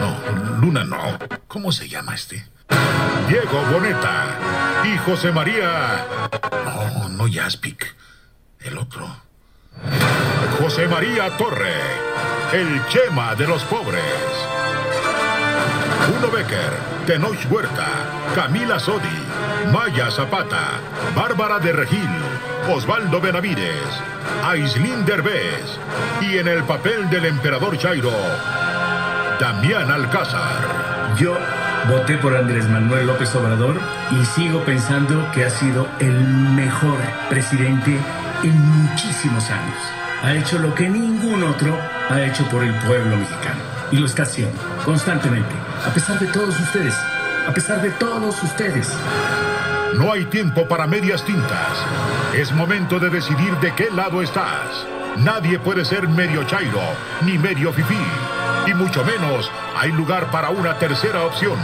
[0.00, 1.18] No, Luna no.
[1.48, 2.46] ¿Cómo se llama este?
[3.28, 4.38] Diego Boneta
[4.84, 6.06] y José María...
[6.64, 7.96] No, no Jaspic.
[8.60, 9.08] El otro.
[10.60, 11.74] José María Torre,
[12.52, 14.02] el Chema de los pobres.
[16.16, 16.72] Uno Becker,
[17.06, 17.88] Tenoch Huerta,
[18.34, 19.08] Camila Sodi,
[19.72, 20.80] Maya Zapata,
[21.14, 22.08] Bárbara de Regil,
[22.68, 23.86] Osvaldo Benavides,
[24.44, 25.78] Aislinn Derbez
[26.20, 28.10] y en el papel del emperador Chairo,
[29.40, 31.14] Damián Alcázar.
[31.16, 31.36] Yo
[31.88, 33.80] voté por Andrés Manuel López Obrador
[34.10, 36.98] y sigo pensando que ha sido el mejor
[37.30, 37.96] presidente
[38.42, 39.78] en muchísimos años.
[40.24, 41.78] Ha hecho lo que ningún otro
[42.10, 43.60] ha hecho por el pueblo mexicano.
[43.92, 45.54] Y lo está haciendo constantemente,
[45.86, 46.94] a pesar de todos ustedes.
[47.46, 48.92] A pesar de todos ustedes.
[49.94, 51.84] No hay tiempo para medias tintas.
[52.34, 54.86] Es momento de decidir de qué lado estás.
[55.18, 56.82] Nadie puede ser medio chairo,
[57.22, 57.96] ni medio fifí.
[58.66, 61.58] Y mucho menos hay lugar para una tercera opción.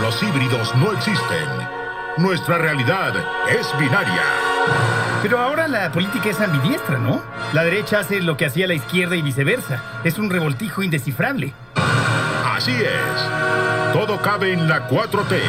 [0.00, 1.48] Los híbridos no existen.
[2.18, 3.14] Nuestra realidad
[3.48, 4.22] es binaria.
[5.22, 7.22] Pero ahora la política es ambidiestra, ¿no?
[7.52, 9.82] La derecha hace lo que hacía la izquierda y viceversa.
[10.04, 11.54] Es un revoltijo indescifrable.
[12.44, 13.92] Así es.
[13.92, 15.40] Todo cabe en la 4T.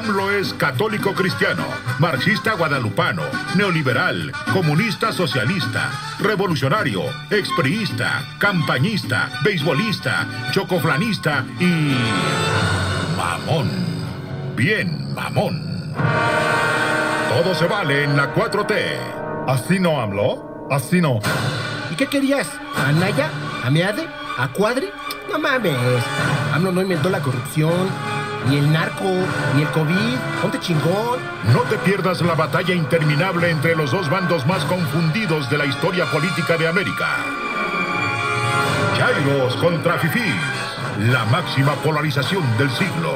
[0.00, 1.62] AMLO es católico cristiano,
[1.98, 3.22] marxista guadalupano,
[3.54, 5.90] neoliberal, comunista socialista,
[6.20, 11.94] revolucionario, expriista, campañista, beisbolista, chocoflanista y...
[13.14, 13.68] mamón.
[14.56, 15.92] Bien, mamón.
[17.28, 18.74] Todo se vale en la 4T.
[19.48, 20.66] ¿Así no, AMLO?
[20.70, 21.20] Así no.
[21.90, 22.48] ¿Y qué querías?
[22.74, 23.28] ¿A Naya?
[23.62, 24.08] ¿A Meade?
[24.38, 24.90] ¿A Cuadre?
[25.30, 25.76] No mames.
[26.54, 27.86] AMLO no inventó la corrupción,
[28.48, 29.10] ni el narco,
[29.54, 30.16] ni el COVID.
[30.42, 31.20] Ponte chingón.
[31.52, 36.06] No te pierdas la batalla interminable entre los dos bandos más confundidos de la historia
[36.06, 37.16] política de América.
[38.96, 40.34] Chairos contra Fifís,
[41.10, 43.14] la máxima polarización del siglo.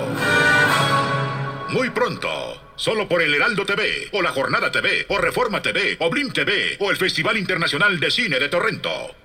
[1.71, 2.29] Muy pronto,
[2.77, 6.77] solo por el Heraldo TV, o la Jornada TV, o Reforma TV, o Blim TV,
[6.79, 9.24] o el Festival Internacional de Cine de Torrento.